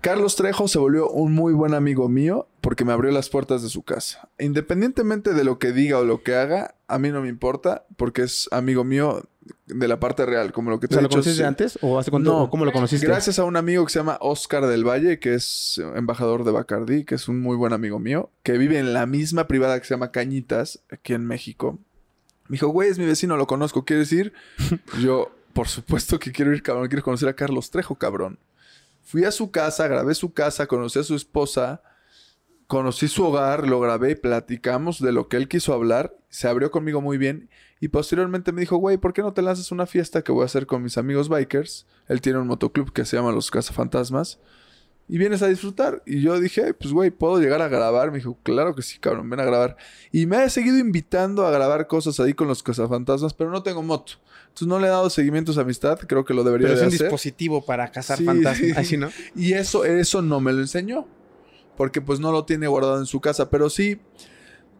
Carlos 0.00 0.34
Trejo 0.36 0.66
se 0.66 0.78
volvió 0.78 1.10
un 1.10 1.32
muy 1.32 1.52
buen 1.52 1.74
amigo 1.74 2.08
mío 2.08 2.48
porque 2.62 2.84
me 2.84 2.92
abrió 2.92 3.10
las 3.12 3.28
puertas 3.28 3.62
de 3.62 3.68
su 3.68 3.82
casa. 3.82 4.28
Independientemente 4.38 5.34
de 5.34 5.44
lo 5.44 5.58
que 5.58 5.72
diga 5.72 5.98
o 5.98 6.04
lo 6.04 6.22
que 6.22 6.34
haga, 6.36 6.74
a 6.88 6.98
mí 6.98 7.10
no 7.10 7.20
me 7.20 7.28
importa 7.28 7.84
porque 7.96 8.22
es 8.22 8.48
amigo 8.50 8.82
mío 8.84 9.22
de 9.66 9.88
la 9.88 10.00
parte 10.00 10.24
real, 10.26 10.52
como 10.52 10.70
lo 10.70 10.80
que 10.80 10.86
O 10.86 10.88
te 10.88 10.94
sea, 10.94 11.00
he 11.00 11.02
¿lo 11.02 11.08
conociste 11.10 11.38
sí. 11.38 11.42
antes 11.42 11.78
o 11.82 11.98
hace 11.98 12.10
cuánto? 12.10 12.30
No. 12.30 12.42
o 12.44 12.50
¿Cómo 12.50 12.64
lo 12.64 12.72
conociste? 12.72 13.06
Gracias 13.06 13.38
a 13.38 13.44
un 13.44 13.56
amigo 13.56 13.84
que 13.84 13.92
se 13.92 13.98
llama 13.98 14.16
Oscar 14.20 14.66
del 14.66 14.86
Valle, 14.86 15.18
que 15.18 15.34
es 15.34 15.80
embajador 15.94 16.44
de 16.44 16.52
Bacardí, 16.52 17.04
que 17.04 17.16
es 17.16 17.28
un 17.28 17.40
muy 17.40 17.56
buen 17.56 17.72
amigo 17.72 17.98
mío, 17.98 18.30
que 18.42 18.56
vive 18.58 18.78
en 18.78 18.92
la 18.94 19.06
misma 19.06 19.48
privada 19.48 19.78
que 19.80 19.86
se 19.86 19.94
llama 19.94 20.12
Cañitas, 20.12 20.80
aquí 20.90 21.12
en 21.14 21.26
México. 21.26 21.78
Me 22.48 22.54
dijo, 22.54 22.68
güey, 22.68 22.88
es 22.88 22.98
mi 22.98 23.06
vecino, 23.06 23.36
lo 23.36 23.46
conozco, 23.46 23.84
¿quieres 23.84 24.10
ir? 24.12 24.32
Yo, 25.02 25.30
por 25.52 25.68
supuesto 25.68 26.18
que 26.18 26.32
quiero 26.32 26.54
ir, 26.54 26.62
cabrón, 26.62 26.88
quiero 26.88 27.02
conocer 27.02 27.28
a 27.28 27.34
Carlos 27.34 27.70
Trejo, 27.70 27.96
cabrón. 27.96 28.38
Fui 29.02 29.24
a 29.24 29.32
su 29.32 29.50
casa, 29.50 29.88
grabé 29.88 30.14
su 30.14 30.32
casa, 30.32 30.66
conocí 30.66 30.98
a 30.98 31.02
su 31.02 31.14
esposa, 31.14 31.82
conocí 32.66 33.08
su 33.08 33.24
hogar, 33.24 33.66
lo 33.66 33.80
grabé, 33.80 34.16
platicamos 34.16 35.00
de 35.00 35.12
lo 35.12 35.28
que 35.28 35.36
él 35.36 35.48
quiso 35.48 35.74
hablar, 35.74 36.16
se 36.28 36.46
abrió 36.46 36.70
conmigo 36.70 37.00
muy 37.00 37.18
bien 37.18 37.50
y 37.80 37.88
posteriormente 37.88 38.52
me 38.52 38.60
dijo, 38.60 38.76
güey, 38.76 38.98
¿por 38.98 39.12
qué 39.12 39.22
no 39.22 39.32
te 39.32 39.42
lanzas 39.42 39.72
una 39.72 39.86
fiesta 39.86 40.22
que 40.22 40.32
voy 40.32 40.42
a 40.42 40.46
hacer 40.46 40.66
con 40.66 40.82
mis 40.82 40.98
amigos 40.98 41.28
bikers? 41.28 41.86
Él 42.06 42.20
tiene 42.20 42.38
un 42.38 42.46
motoclub 42.46 42.92
que 42.92 43.04
se 43.04 43.16
llama 43.16 43.32
Los 43.32 43.50
Cazafantasmas 43.50 44.38
y 45.12 45.18
vienes 45.18 45.42
a 45.42 45.48
disfrutar. 45.48 46.02
Y 46.06 46.22
yo 46.22 46.38
dije, 46.38 46.72
pues 46.72 46.92
güey, 46.92 47.10
¿puedo 47.10 47.40
llegar 47.40 47.60
a 47.62 47.68
grabar? 47.68 48.12
Me 48.12 48.18
dijo, 48.18 48.38
claro 48.44 48.76
que 48.76 48.82
sí, 48.82 49.00
cabrón, 49.00 49.28
ven 49.28 49.40
a 49.40 49.44
grabar. 49.44 49.76
Y 50.12 50.26
me 50.26 50.36
ha 50.36 50.48
seguido 50.48 50.78
invitando 50.78 51.44
a 51.44 51.50
grabar 51.50 51.88
cosas 51.88 52.20
ahí 52.20 52.32
con 52.32 52.46
los 52.46 52.62
cazafantasmas, 52.62 53.34
pero 53.34 53.50
no 53.50 53.64
tengo 53.64 53.82
moto. 53.82 54.12
Entonces 54.44 54.68
no 54.68 54.78
le 54.78 54.86
he 54.86 54.90
dado 54.90 55.10
seguimiento 55.10 55.50
a 55.50 55.54
esa 55.54 55.62
amistad, 55.62 55.98
creo 55.98 56.24
que 56.24 56.32
lo 56.32 56.44
debería 56.44 56.68
Pero 56.68 56.74
es 56.74 56.80
de 56.80 56.86
un 56.86 56.94
hacer. 56.94 57.06
dispositivo 57.06 57.64
para 57.66 57.90
cazar 57.90 58.18
Sí, 58.18 58.24
fantasmas. 58.24 58.56
sí. 58.58 58.72
Así, 58.76 58.96
¿no? 58.96 59.10
Y 59.34 59.54
eso, 59.54 59.84
eso 59.84 60.22
no 60.22 60.40
me 60.40 60.52
lo 60.52 60.60
enseñó. 60.60 61.08
Porque 61.76 62.00
pues 62.00 62.20
no 62.20 62.30
lo 62.30 62.44
tiene 62.44 62.68
guardado 62.68 62.98
en 63.00 63.06
su 63.06 63.20
casa. 63.20 63.50
Pero 63.50 63.68
sí, 63.68 64.00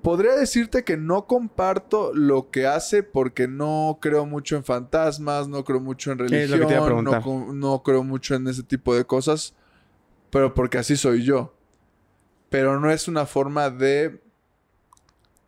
podría 0.03 0.35
decirte 0.37 0.85
que 0.85 0.97
no 0.97 1.27
comparto 1.27 2.13
lo 2.15 2.51
que 2.51 2.67
hace 2.67 3.03
porque 3.03 3.49
no 3.49 3.99
creo 4.01 4.27
mucho 4.27 4.57
en 4.57 4.65
fantasmas, 4.65 5.49
no 5.49 5.65
creo 5.65 5.81
mucho 5.81 6.13
en 6.13 6.21
Es 6.25 6.51
religión, 6.51 7.05
no, 7.05 7.53
no 7.53 7.83
creo 7.83 8.05
mucho 8.05 8.35
en 8.35 8.47
ese 8.49 8.63
tipo 8.63 8.95
de 8.95 9.05
cosas. 9.05 9.55
Pero 10.31 10.55
porque 10.55 10.79
así 10.79 10.97
soy 10.97 11.25
yo. 11.25 11.55
Pero 12.49 12.81
no 12.81 12.91
es 12.91 13.09
una 13.09 13.27
forma 13.27 13.71
de... 13.71 14.23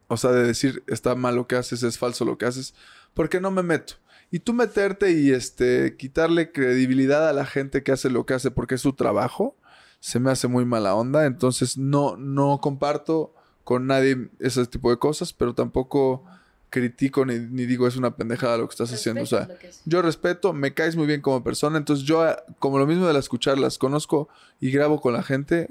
O 0.09 0.17
sea, 0.17 0.31
de 0.31 0.45
decir, 0.45 0.83
está 0.87 1.15
mal 1.15 1.37
lo 1.37 1.47
que 1.47 1.57
haces, 1.57 1.83
es 1.83 1.99
falso 1.99 2.25
lo 2.25 2.37
que 2.37 2.47
haces. 2.47 2.75
Porque 3.15 3.41
no 3.41 3.51
me 3.51 3.63
meto. 3.63 3.95
Y 4.31 4.41
tú 4.41 4.55
meterte 4.55 5.13
y 5.13 5.31
este 5.31 5.97
quitarle 5.97 6.53
credibilidad 6.53 7.29
a 7.29 7.33
la 7.33 7.45
gente 7.45 7.83
que 7.83 7.93
hace 7.93 8.09
lo 8.09 8.25
que 8.25 8.35
hace 8.35 8.51
porque 8.51 8.77
es 8.77 8.81
su 8.81 8.95
trabajo, 8.95 9.57
se 10.01 10.21
me 10.21 10.31
hace 10.31 10.49
muy 10.49 10.65
mala 10.65 10.95
onda. 10.95 11.27
Entonces 11.27 11.77
no, 11.77 12.17
no 12.17 12.59
comparto 12.61 13.35
con 13.65 13.87
nadie 13.87 14.31
ese 14.39 14.67
tipo 14.67 14.91
de 14.91 14.99
cosas, 14.99 15.33
pero 15.33 15.55
tampoco 15.55 16.25
critico 16.73 17.25
ni, 17.25 17.39
ni 17.39 17.67
digo 17.67 17.87
es 17.87 17.97
una 17.97 18.17
pendejada 18.17 18.57
lo 18.59 18.67
que 18.67 18.73
estás 18.73 18.93
haciendo. 18.93 19.23
O 19.23 19.27
sea, 19.27 19.49
yo 19.85 20.03
respeto, 20.03 20.53
me 20.53 20.75
caes 20.75 20.97
muy 20.97 21.07
bien 21.07 21.21
como 21.21 21.45
persona, 21.45 21.79
entonces 21.79 22.05
yo, 22.05 22.25
como 22.59 22.79
lo 22.81 22.87
mismo 22.89 23.07
de 23.07 23.13
las 23.13 23.27
escucharlas, 23.27 23.79
conozco 23.79 24.29
y 24.59 24.71
grabo 24.73 25.01
con 25.01 25.13
la 25.13 25.23
gente 25.23 25.71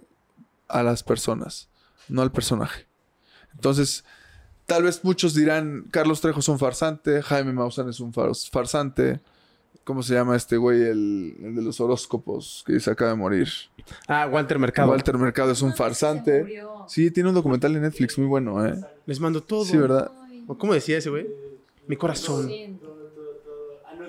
a 0.70 0.84
las 0.84 1.04
personas, 1.04 1.68
no 2.08 2.22
al 2.22 2.32
personaje. 2.32 2.86
Entonces, 3.54 4.06
tal 4.66 4.84
vez 4.84 5.04
muchos 5.04 5.34
dirán, 5.34 5.88
Carlos 5.92 6.22
Trejo 6.22 6.40
es 6.40 6.48
un 6.48 6.60
farsante, 6.60 7.22
Jaime 7.22 7.52
Maussan 7.52 7.90
es 7.90 8.00
un 8.00 8.14
fars- 8.14 8.50
farsante. 8.50 9.20
¿Cómo 9.84 10.04
se 10.04 10.14
llama 10.14 10.36
este 10.36 10.58
güey, 10.58 10.80
el, 10.84 11.36
el 11.44 11.56
de 11.56 11.62
los 11.64 11.82
horóscopos 11.82 12.64
que 12.68 12.80
se 12.80 12.92
acaba 12.92 13.10
de 13.12 13.18
morir? 13.18 13.50
Ah, 14.08 14.30
Walter 14.32 14.60
Mercado. 14.60 14.92
Walter 14.92 15.18
Mercado 15.18 15.52
es 15.52 15.62
un 15.64 15.74
farsante. 15.74 16.62
Sí, 16.88 17.10
tiene 17.10 17.30
un 17.30 17.36
documental 17.36 17.76
en 17.76 17.82
Netflix 17.82 18.16
muy 18.20 18.28
bueno, 18.28 18.64
¿eh? 18.64 18.80
Les 19.08 19.20
mando 19.20 19.42
todo. 19.42 19.66
Sí, 19.66 19.76
¿verdad? 19.78 20.12
Ay, 20.52 20.56
¿O 20.56 20.58
¿Cómo 20.58 20.74
decía 20.74 20.98
ese 20.98 21.10
güey? 21.10 21.28
Mi 21.88 21.96
corazón. 21.96 22.48
siento. 22.48 22.98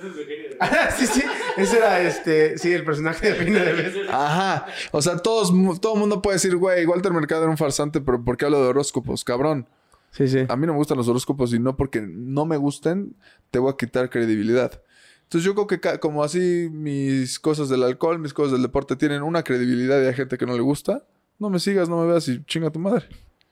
Ah, 0.61 0.91
sí, 0.97 1.07
sí. 1.07 1.23
Ese 1.57 1.79
era 1.79 2.01
este. 2.03 2.59
Sí, 2.59 2.73
el 2.73 2.85
personaje 2.85 3.29
de 3.29 3.35
Peine 3.35 3.61
de 3.61 3.73
Vez. 3.73 3.95
Ajá. 4.11 4.67
O 4.93 5.03
sea, 5.03 5.17
todos, 5.17 5.53
todo 5.81 5.95
el 5.95 6.01
mundo 6.01 6.23
puede 6.23 6.37
decir, 6.37 6.57
güey, 6.57 6.87
Walter 6.87 7.13
Mercado 7.13 7.43
era 7.43 7.51
un 7.51 7.57
farsante, 7.59 8.01
pero 8.01 8.25
¿por 8.25 8.37
qué 8.37 8.45
hablo 8.45 8.63
de 8.63 8.69
horóscopos? 8.69 9.25
Cabrón. 9.25 9.69
Sí, 10.13 10.29
sí. 10.29 10.41
A 10.49 10.57
mí 10.57 10.67
no 10.67 10.73
me 10.73 10.79
gustan 10.79 10.99
los 10.99 11.09
horóscopos 11.09 11.53
y 11.55 11.59
no 11.59 11.77
porque 11.77 12.01
no 12.01 12.45
me 12.47 12.57
gusten, 12.59 13.17
te 13.51 13.59
voy 13.59 13.73
a 13.73 13.77
quitar 13.77 14.11
credibilidad. 14.11 14.83
Entonces 15.25 15.45
yo 15.45 15.55
creo 15.55 15.67
que 15.67 15.99
como 15.99 16.23
así 16.23 16.69
mis 16.71 17.41
cosas 17.41 17.69
del 17.69 17.83
alcohol, 17.83 18.19
mis 18.19 18.35
cosas 18.35 18.53
del 18.53 18.63
deporte 18.63 18.95
tienen 18.97 19.23
una 19.23 19.43
credibilidad 19.43 20.01
y 20.03 20.07
hay 20.07 20.15
gente 20.15 20.37
que 20.37 20.47
no 20.47 20.53
le 20.55 20.61
gusta, 20.61 21.05
no 21.39 21.49
me 21.51 21.59
sigas, 21.59 21.89
no 21.89 22.01
me 22.03 22.07
veas 22.11 22.29
y 22.29 22.45
chinga 22.45 22.71
tu 22.71 22.79
madre. 22.79 23.07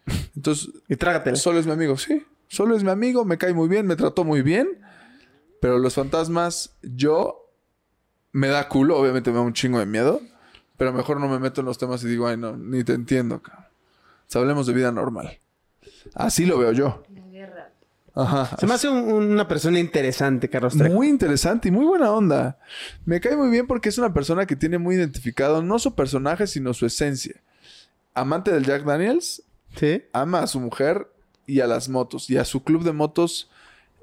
Entonces, 0.37 0.69
Y 0.89 0.97
trágatela. 0.97 1.37
solo 1.37 1.59
es 1.59 1.67
mi 1.67 1.73
amigo, 1.73 1.97
sí. 1.97 2.23
Solo 2.53 2.75
es 2.77 2.83
mi 2.83 2.91
amigo, 2.91 3.25
me 3.25 3.39
cae 3.39 3.55
muy 3.55 3.69
bien, 3.69 3.87
me 3.87 3.95
trató 3.95 4.25
muy 4.25 4.43
bien. 4.43 4.81
Pero 5.61 5.79
los 5.79 5.95
fantasmas, 5.95 6.75
yo 6.83 7.49
me 8.33 8.49
da 8.49 8.67
culo, 8.69 8.99
obviamente 8.99 9.31
me 9.31 9.37
da 9.37 9.43
un 9.43 9.53
chingo 9.53 9.79
de 9.79 9.87
miedo. 9.87 10.21
Pero 10.77 10.93
mejor 10.93 11.21
no 11.21 11.29
me 11.29 11.39
meto 11.39 11.61
en 11.61 11.67
los 11.67 11.79
temas 11.79 12.03
y 12.03 12.09
digo, 12.09 12.27
ay, 12.27 12.37
no, 12.37 12.57
ni 12.57 12.83
te 12.83 12.95
entiendo, 12.95 13.41
cabrón. 13.41 13.67
O 13.67 14.25
sea, 14.27 14.41
hablemos 14.41 14.67
de 14.67 14.73
vida 14.73 14.91
normal. 14.91 15.39
Así 16.15 16.45
lo 16.45 16.59
veo 16.59 16.73
yo. 16.73 17.05
La 17.15 17.21
guerra. 17.29 17.71
Ajá. 18.17 18.57
Se 18.59 18.67
me 18.67 18.75
hace 18.75 18.89
un- 18.89 19.13
una 19.33 19.47
persona 19.47 19.79
interesante, 19.79 20.49
Carlos 20.51 20.77
Trejo. 20.77 20.93
Muy 20.95 21.07
interesante 21.09 21.69
y 21.69 21.71
muy 21.71 21.85
buena 21.87 22.11
onda. 22.11 22.59
Me 23.05 23.21
cae 23.21 23.37
muy 23.37 23.49
bien 23.51 23.69
porque 23.69 23.91
es 23.91 23.99
una 23.99 24.13
persona 24.13 24.47
que 24.47 24.57
tiene 24.57 24.79
muy 24.79 24.97
identificado 24.97 25.63
no 25.63 25.79
su 25.79 25.95
personaje, 25.95 26.49
sino 26.49 26.75
su 26.75 26.87
esencia. 26.87 27.37
Amante 28.15 28.51
del 28.51 28.65
Jack 28.65 28.83
Daniels, 28.85 29.45
Sí. 29.77 30.03
ama 30.13 30.41
a 30.43 30.47
su 30.49 30.59
mujer 30.59 31.07
y 31.51 31.61
a 31.61 31.67
las 31.67 31.89
motos. 31.89 32.31
Y 32.31 32.37
a 32.37 32.45
su 32.45 32.63
club 32.63 32.85
de 32.85 32.93
motos 32.93 33.51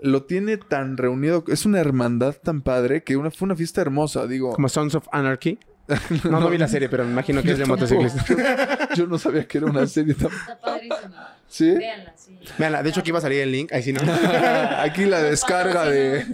lo 0.01 0.23
tiene 0.23 0.57
tan 0.57 0.97
reunido. 0.97 1.43
Es 1.47 1.65
una 1.65 1.79
hermandad 1.79 2.35
tan 2.35 2.61
padre 2.61 3.03
que 3.03 3.17
una, 3.17 3.31
fue 3.31 3.45
una 3.45 3.55
fiesta 3.55 3.81
hermosa. 3.81 4.27
Digo, 4.27 4.53
Como 4.53 4.69
Sons 4.69 4.95
of 4.95 5.07
Anarchy. 5.11 5.59
No, 6.25 6.41
no 6.41 6.49
vi 6.49 6.57
la 6.57 6.67
serie, 6.67 6.89
pero 6.89 7.05
me 7.05 7.11
imagino 7.11 7.41
que 7.41 7.51
es 7.51 7.59
de 7.59 7.65
motociclistas. 7.65 8.25
yo 8.95 9.07
no 9.07 9.17
sabía 9.17 9.47
que 9.47 9.59
era 9.59 9.67
una 9.67 9.87
serie 9.87 10.15
tan... 10.15 10.27
Está 10.27 10.59
padrísima. 10.59 11.37
¿Sí? 11.47 11.71
Véanla, 11.71 12.13
sí. 12.17 12.37
Véanla, 12.57 12.83
de 12.83 12.89
hecho 12.89 12.99
aquí 12.99 13.11
va 13.11 13.19
a 13.19 13.21
salir 13.21 13.39
el 13.39 13.53
link. 13.53 13.71
Ahí 13.71 13.83
sí 13.83 13.93
no. 13.93 14.01
Aquí 14.79 15.05
la 15.05 15.21
descarga 15.21 15.85
de... 15.85 16.25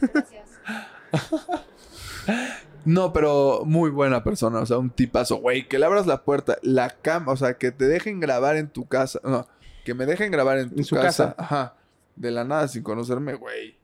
Gracias. 0.00 0.46
No, 2.86 3.12
pero 3.12 3.62
muy 3.64 3.90
buena 3.90 4.22
persona, 4.22 4.60
o 4.60 4.66
sea, 4.66 4.78
un 4.78 4.90
tipazo, 4.90 5.36
güey, 5.36 5.66
que 5.66 5.80
le 5.80 5.86
abras 5.86 6.06
la 6.06 6.22
puerta, 6.22 6.56
la 6.62 6.90
cama, 6.90 7.32
o 7.32 7.36
sea, 7.36 7.54
que 7.54 7.72
te 7.72 7.86
dejen 7.86 8.20
grabar 8.20 8.56
en 8.56 8.68
tu 8.68 8.86
casa, 8.86 9.18
no, 9.24 9.48
que 9.86 9.94
me 9.94 10.04
dejen 10.04 10.30
grabar 10.32 10.58
en 10.58 10.70
tu 10.70 10.78
En 10.78 10.84
su 10.84 10.96
casa, 10.96 11.34
casa. 11.34 11.34
ajá, 11.38 11.74
de 12.16 12.30
la 12.32 12.44
nada 12.44 12.66
sin 12.68 12.82
conocerme, 12.82 13.34
güey. 13.34 13.78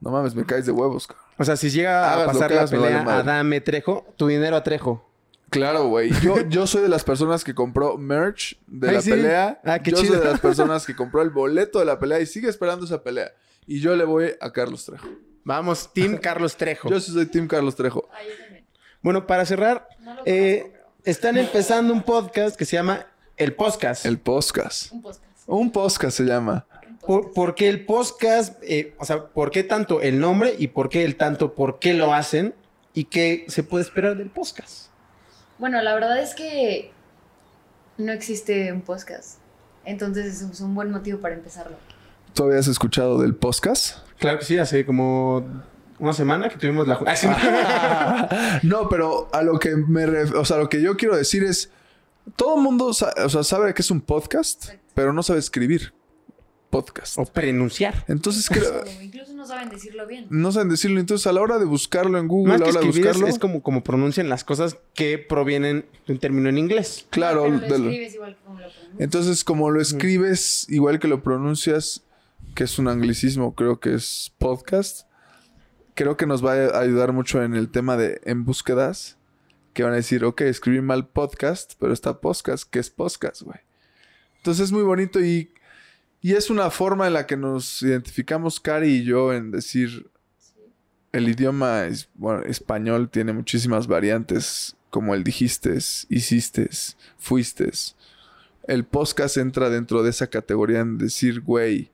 No 0.00 0.10
mames, 0.10 0.34
me 0.34 0.44
caes 0.44 0.66
de 0.66 0.72
huevos, 0.72 1.06
cabrón. 1.06 1.26
O 1.38 1.44
sea, 1.44 1.56
si 1.56 1.70
llega 1.70 2.08
a 2.08 2.14
Hagas 2.14 2.26
pasar 2.28 2.50
la 2.50 2.64
vale 2.64 2.70
pelea 2.70 3.18
a 3.18 3.22
Dame 3.22 3.60
Trejo, 3.60 4.06
tu 4.16 4.26
dinero 4.26 4.56
a 4.56 4.62
Trejo. 4.64 5.08
Claro, 5.50 5.86
güey. 5.88 6.10
Yo, 6.22 6.40
yo 6.48 6.66
soy 6.66 6.80
de 6.82 6.88
las 6.88 7.04
personas 7.04 7.44
que 7.44 7.54
compró 7.54 7.98
merch 7.98 8.58
de 8.66 8.88
Ay, 8.88 8.94
la 8.94 9.02
sí. 9.02 9.10
pelea. 9.10 9.60
Ah, 9.64 9.78
qué 9.80 9.90
yo 9.90 9.98
chido. 9.98 10.14
soy 10.14 10.22
de 10.24 10.30
las 10.30 10.40
personas 10.48 10.86
que 10.86 10.96
compró 10.96 11.20
el 11.20 11.28
boleto 11.28 11.78
de 11.78 11.84
la 11.84 11.98
pelea 11.98 12.18
y 12.20 12.26
sigue 12.26 12.48
esperando 12.48 12.86
esa 12.86 13.02
pelea. 13.02 13.30
Y 13.66 13.80
yo 13.80 13.94
le 13.94 14.04
voy 14.04 14.32
a 14.40 14.50
Carlos 14.50 14.86
Trejo. 14.86 15.06
Vamos, 15.44 15.92
Team 15.92 16.16
Carlos 16.16 16.56
Trejo. 16.56 16.88
Yo 16.88 16.98
sí 17.00 17.12
soy 17.12 17.26
Team 17.26 17.46
Carlos 17.46 17.76
Trejo. 17.76 18.08
Ah, 18.12 18.18
yo 18.26 18.34
también. 18.42 18.64
Bueno, 19.02 19.26
para 19.26 19.44
cerrar, 19.44 19.86
No 20.00 20.16
eh, 20.24 20.72
están 21.04 21.36
empezando 21.36 21.92
un 21.92 22.02
podcast 22.02 22.56
que 22.56 22.64
se 22.64 22.76
llama 22.76 23.06
El 23.36 23.54
Podcast. 23.54 24.06
El 24.06 24.18
podcast. 24.18 24.90
Un 24.92 25.02
podcast. 25.02 25.22
Un 25.46 25.72
podcast 25.72 26.16
se 26.16 26.24
llama. 26.24 26.66
¿Por, 27.06 27.32
por 27.32 27.54
qué 27.54 27.68
el 27.68 27.84
podcast? 27.84 28.56
eh, 28.62 28.94
o 28.98 29.04
sea, 29.04 29.26
¿por 29.26 29.50
qué 29.50 29.64
tanto 29.64 30.00
el 30.00 30.20
nombre 30.20 30.54
y 30.58 30.68
por 30.68 30.88
qué 30.88 31.04
el 31.04 31.16
tanto 31.16 31.54
por 31.54 31.78
qué 31.78 31.94
lo 31.94 32.14
hacen? 32.14 32.54
¿Y 32.94 33.04
qué 33.04 33.44
se 33.48 33.62
puede 33.62 33.82
esperar 33.84 34.16
del 34.16 34.30
podcast? 34.30 34.88
Bueno, 35.58 35.80
la 35.82 35.94
verdad 35.94 36.20
es 36.20 36.34
que 36.34 36.92
no 37.98 38.12
existe 38.12 38.72
un 38.72 38.82
podcast. 38.82 39.38
Entonces 39.84 40.42
es 40.42 40.60
un 40.60 40.74
buen 40.74 40.90
motivo 40.90 41.18
para 41.20 41.34
empezarlo. 41.34 41.76
¿Tú 42.34 42.44
habías 42.44 42.68
escuchado 42.68 43.20
del 43.20 43.34
podcast? 43.34 43.98
Claro 44.18 44.38
que 44.38 44.44
sí, 44.44 44.58
hace 44.58 44.86
como 44.86 45.44
una 45.98 46.12
semana 46.12 46.48
que 46.48 46.56
tuvimos 46.56 46.86
la... 46.86 47.00
Ah, 47.06 47.16
sí. 47.16 47.26
no, 48.66 48.88
pero 48.88 49.28
a 49.32 49.42
lo 49.42 49.58
que 49.58 49.74
me 49.74 50.06
ref- 50.06 50.34
o 50.36 50.44
sea, 50.44 50.58
lo 50.58 50.68
que 50.68 50.80
yo 50.80 50.96
quiero 50.96 51.16
decir 51.16 51.42
es 51.42 51.70
todo 52.36 52.56
el 52.56 52.62
mundo 52.62 52.92
sa- 52.92 53.12
o 53.24 53.28
sea, 53.28 53.42
sabe 53.44 53.74
que 53.74 53.82
es 53.82 53.90
un 53.90 54.00
podcast, 54.00 54.70
pero 54.94 55.12
no 55.12 55.22
sabe 55.22 55.38
escribir 55.40 55.92
podcast. 56.70 57.18
o 57.18 57.24
pronunciar. 57.26 58.04
Entonces 58.08 58.48
creo 58.48 58.82
incluso 59.02 59.34
no 59.34 59.46
saben 59.46 59.68
decirlo 59.68 60.06
bien. 60.06 60.26
no 60.30 60.50
saben 60.52 60.70
decirlo, 60.70 61.00
entonces 61.00 61.26
a 61.26 61.32
la 61.32 61.42
hora 61.42 61.58
de 61.58 61.66
buscarlo 61.66 62.18
en 62.18 62.28
Google, 62.28 62.54
Más 62.54 62.62
a 62.62 62.64
la 62.64 62.70
hora 62.70 62.80
de 62.80 62.88
es, 62.88 62.96
buscarlo, 62.96 63.26
es 63.26 63.38
como, 63.38 63.62
como 63.62 63.84
pronuncian 63.84 64.28
las 64.30 64.42
cosas 64.44 64.78
que 64.94 65.18
provienen 65.18 65.84
de 66.06 66.12
un 66.14 66.18
término 66.18 66.48
en 66.48 66.56
inglés. 66.58 67.06
claro, 67.10 67.42
Pero 67.42 67.54
lo 67.56 67.60
de 67.60 67.68
lo- 67.78 67.90
escribes 67.90 68.14
igual 68.14 68.36
que 68.36 68.42
como 68.44 68.60
lo 68.60 68.66
pronuncias. 68.68 69.00
entonces 69.00 69.44
como 69.44 69.70
lo 69.70 69.80
escribes 69.82 70.66
igual 70.70 70.98
que 70.98 71.08
lo 71.08 71.22
pronuncias, 71.22 72.04
que 72.54 72.64
es 72.64 72.78
un 72.78 72.88
anglicismo, 72.88 73.54
creo 73.54 73.78
que 73.80 73.94
es 73.94 74.32
podcast. 74.38 75.06
Creo 75.94 76.16
que 76.16 76.24
nos 76.26 76.42
va 76.44 76.52
a 76.54 76.80
ayudar 76.80 77.12
mucho 77.12 77.42
en 77.42 77.52
el 77.54 77.68
tema 77.70 77.98
de 77.98 78.18
en 78.24 78.44
búsquedas, 78.46 79.18
que 79.72 79.82
van 79.82 79.92
a 79.92 79.96
decir, 79.96 80.24
ok, 80.24 80.42
escribí 80.42 80.80
mal 80.80 81.08
podcast, 81.08 81.74
pero 81.78 81.92
está 81.92 82.20
podcast, 82.20 82.68
¿qué 82.68 82.78
es 82.78 82.90
podcast, 82.90 83.42
güey? 83.42 83.58
Entonces 84.38 84.66
es 84.66 84.72
muy 84.72 84.82
bonito 84.82 85.20
y, 85.20 85.52
y 86.20 86.32
es 86.34 86.50
una 86.50 86.70
forma 86.70 87.06
en 87.06 87.14
la 87.14 87.26
que 87.26 87.36
nos 87.36 87.82
identificamos 87.82 88.60
Cari 88.60 88.88
y 88.88 89.04
yo 89.04 89.32
en 89.32 89.50
decir, 89.50 90.10
el 91.12 91.28
idioma 91.28 91.84
es, 91.84 92.08
bueno, 92.14 92.42
español 92.42 93.10
tiene 93.10 93.32
muchísimas 93.32 93.86
variantes, 93.86 94.76
como 94.90 95.14
el 95.14 95.24
dijiste, 95.24 95.78
hiciste, 96.08 96.68
fuiste. 97.18 97.70
El 98.64 98.84
podcast 98.84 99.36
entra 99.36 99.70
dentro 99.70 100.02
de 100.02 100.10
esa 100.10 100.28
categoría 100.28 100.80
en 100.80 100.98
decir, 100.98 101.40
güey, 101.40 101.90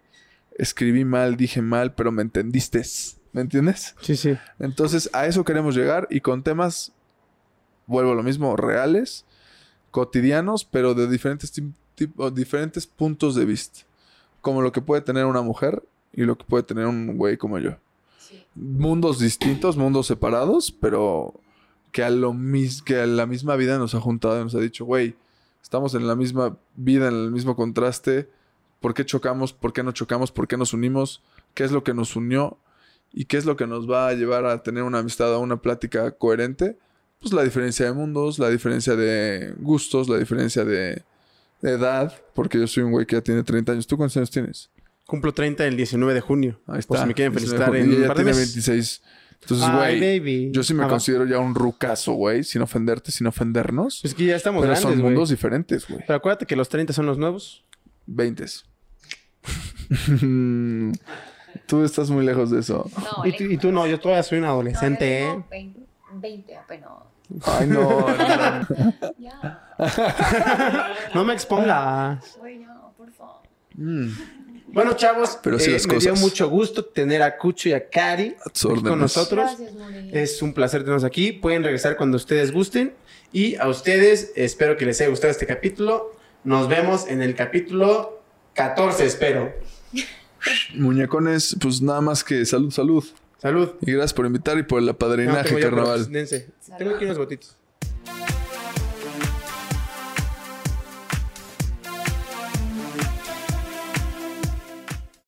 escribí 0.57 1.05
mal, 1.05 1.37
dije 1.37 1.63
mal, 1.63 1.95
pero 1.95 2.13
me 2.13 2.23
entendiste. 2.23 2.83
¿Me 3.33 3.43
entiendes? 3.43 3.95
Sí, 4.01 4.17
sí. 4.17 4.37
Entonces 4.59 5.11
a 5.13 5.27
eso 5.27 5.45
queremos 5.45 5.77
llegar 5.77 6.09
y 6.11 6.21
con 6.21 6.43
temas, 6.43 6.93
vuelvo 7.89 8.13
a 8.13 8.15
lo 8.15 8.23
mismo, 8.23 8.57
reales, 8.57 9.25
cotidianos, 9.91 10.65
pero 10.65 10.95
de 10.95 11.09
diferentes, 11.09 11.53
tipo- 11.97 12.31
diferentes 12.31 12.87
puntos 12.87 13.35
de 13.35 13.45
vista. 13.45 13.81
Como 14.41 14.63
lo 14.63 14.71
que 14.71 14.81
puede 14.81 15.03
tener 15.03 15.25
una 15.25 15.43
mujer 15.43 15.83
y 16.13 16.23
lo 16.23 16.39
que 16.39 16.45
puede 16.45 16.63
tener 16.63 16.87
un 16.87 17.17
güey 17.17 17.37
como 17.37 17.59
yo. 17.59 17.73
Sí. 18.19 18.45
Mundos 18.55 19.19
distintos, 19.19 19.77
mundos 19.77 20.07
separados, 20.07 20.71
pero 20.71 21.35
que 21.93 22.05
a, 22.05 22.11
lo 22.11 22.33
mis- 22.33 22.83
que 22.83 23.01
a 23.01 23.07
la 23.07 23.27
misma 23.27 23.57
vida 23.57 23.79
nos 23.79 23.95
ha 23.95 24.01
juntado 24.01 24.41
y 24.41 24.45
nos 24.45 24.55
ha 24.55 24.61
dicho, 24.61 24.85
güey, 24.85 25.17
estamos 25.63 25.95
en 25.95 26.07
la 26.07 26.15
misma 26.15 26.57
vida, 26.77 27.09
en 27.09 27.15
el 27.15 27.31
mismo 27.33 27.57
contraste. 27.57 28.29
¿Por 28.81 28.95
qué 28.95 29.05
chocamos? 29.05 29.53
¿Por 29.53 29.73
qué 29.73 29.83
no 29.83 29.93
chocamos? 29.93 30.31
¿Por 30.31 30.47
qué 30.47 30.57
nos 30.57 30.73
unimos? 30.73 31.23
¿Qué 31.55 31.65
es 31.65 31.73
lo 31.73 31.83
que 31.83 31.95
nos 31.95 32.15
unió? 32.15 32.59
¿Y 33.13 33.25
qué 33.25 33.39
es 33.39 33.45
lo 33.47 33.57
que 33.57 33.67
nos 33.67 33.91
va 33.91 34.07
a 34.09 34.13
llevar 34.13 34.45
a 34.47 34.63
tener 34.63 34.83
una 34.85 34.99
amistad, 34.99 35.35
a 35.35 35.39
una 35.39 35.57
plática 35.63 36.11
coherente? 36.13 36.77
Pues 37.21 37.33
la 37.33 37.43
diferencia 37.43 37.87
de 37.87 37.93
mundos, 37.93 38.39
la 38.39 38.49
diferencia 38.49 38.95
de 38.95 39.55
gustos, 39.59 40.09
la 40.09 40.19
diferencia 40.19 40.65
de, 40.65 41.03
de 41.63 41.71
edad, 41.71 42.15
porque 42.35 42.59
yo 42.59 42.67
soy 42.67 42.85
un 42.85 42.93
güey 42.93 43.07
que 43.07 43.17
ya 43.17 43.23
tiene 43.23 43.43
30 43.43 43.73
años. 43.73 43.87
¿Tú 43.87 43.97
cuántos 43.97 44.17
años 44.17 44.31
tienes? 44.31 44.71
Cumplo 45.07 45.33
30 45.33 45.67
el 45.67 45.77
19 45.77 46.15
de 46.15 46.21
junio. 46.21 46.61
Ahí 46.67 46.79
está. 46.81 46.89
Por 46.89 46.99
si 46.99 47.07
me 47.07 47.15
quieren 47.15 47.33
felicitar 47.35 47.75
en 47.75 47.91
un 47.91 48.07
par 48.07 48.17
de 48.19 48.25
tiene 48.25 48.39
meses. 48.39 48.55
26. 48.55 49.03
Entonces, 49.41 49.67
Ay, 49.71 49.99
güey, 49.99 50.19
baby. 50.21 50.51
yo 50.53 50.63
sí 50.65 50.75
me 50.75 50.85
Ah, 50.85 50.89
considero 50.89 51.25
ya 51.25 51.39
un 51.39 51.55
rucazo, 51.55 52.13
güey, 52.13 52.43
sin 52.45 52.61
ofenderte, 52.61 53.11
sin 53.13 53.27
ofendernos. 53.29 54.05
Es 54.05 54.13
que 54.15 54.25
ya 54.27 54.37
estamos 54.37 54.61
pero 54.63 54.73
grandes, 54.73 54.83
son 54.83 55.01
güey. 55.01 55.13
mundos 55.15 55.31
diferentes, 55.31 55.87
güey. 55.89 56.01
Pero 56.07 56.17
acuérdate 56.17 56.45
que 56.47 56.57
los 56.57 56.69
30 56.69 56.93
son 56.93 57.07
los 57.07 57.19
nuevos. 57.19 57.65
20. 58.07 58.45
Tú 61.67 61.83
estás 61.85 62.11
muy 62.11 62.25
lejos 62.25 62.51
de 62.51 62.61
eso. 62.61 62.89
No, 62.97 63.27
Y 63.27 63.37
tú, 63.37 63.45
y 63.45 63.57
tú 63.59 63.73
no, 63.73 63.87
yo 63.87 63.99
todavía 63.99 64.23
soy 64.23 64.39
un 64.39 64.45
adolescente, 64.45 65.21
No, 65.23 65.27
¿eh? 65.27 65.31
tengo 65.33 65.47
20. 65.51 65.81
20 66.13 66.57
apenas. 66.57 66.91
Ay, 67.45 67.67
no. 67.67 68.01
no. 68.01 68.07
Ya. 69.19 69.75
No 71.15 71.25
me 71.25 71.35
expongas. 71.35 72.37
Güey, 72.39 72.59
no, 72.59 72.93
por 72.97 73.13
favor. 73.13 73.43
Mm, 73.75 74.09
Bueno, 74.69 74.93
chavos, 74.95 75.39
Pero 75.43 75.59
sí 75.59 75.71
eh, 75.71 75.75
las 75.75 75.87
me 75.87 75.99
dio 75.99 76.15
mucho 76.17 76.49
gusto 76.49 76.85
tener 76.85 77.23
a 77.23 77.37
Cucho 77.37 77.69
y 77.69 77.73
a 77.73 77.89
Cari 77.89 78.37
con 78.83 78.99
nosotros. 78.99 79.57
Gracias. 79.59 79.75
Es 80.13 80.43
un 80.43 80.53
placer 80.55 80.83
tenerlos 80.83 81.05
aquí. 81.05 81.33
Pueden 81.33 81.63
regresar 81.65 81.97
cuando 81.97 82.17
ustedes 82.17 82.53
gusten. 82.53 82.95
Y 83.33 83.57
a 83.57 83.69
ustedes, 83.69 84.33
espero 84.37 84.77
que 84.77 84.87
les 84.87 85.01
haya 85.01 85.11
gustado 85.11 85.31
este 85.31 85.47
capítulo. 85.47 86.17
Nos 86.45 86.69
vemos 86.69 87.07
en 87.09 87.21
el 87.21 87.35
capítulo 87.35 88.23
14, 88.55 89.05
espero. 89.05 89.53
Muñecones, 90.75 91.57
pues 91.61 91.83
nada 91.83 92.01
más 92.01 92.25
que 92.25 92.45
salud, 92.47 92.71
salud. 92.71 93.05
Salud. 93.39 93.71
Y 93.81 93.93
gracias 93.93 94.15
por 94.15 94.27
invitar 94.27 94.59
y 94.59 94.65
por 94.65 94.83
el 94.83 94.89
apadrinaje, 94.89 95.59
carnaval. 95.61 96.09
Tengo 96.77 96.95
aquí 96.95 97.05
unos 97.05 97.19
gotitos. 97.19 97.58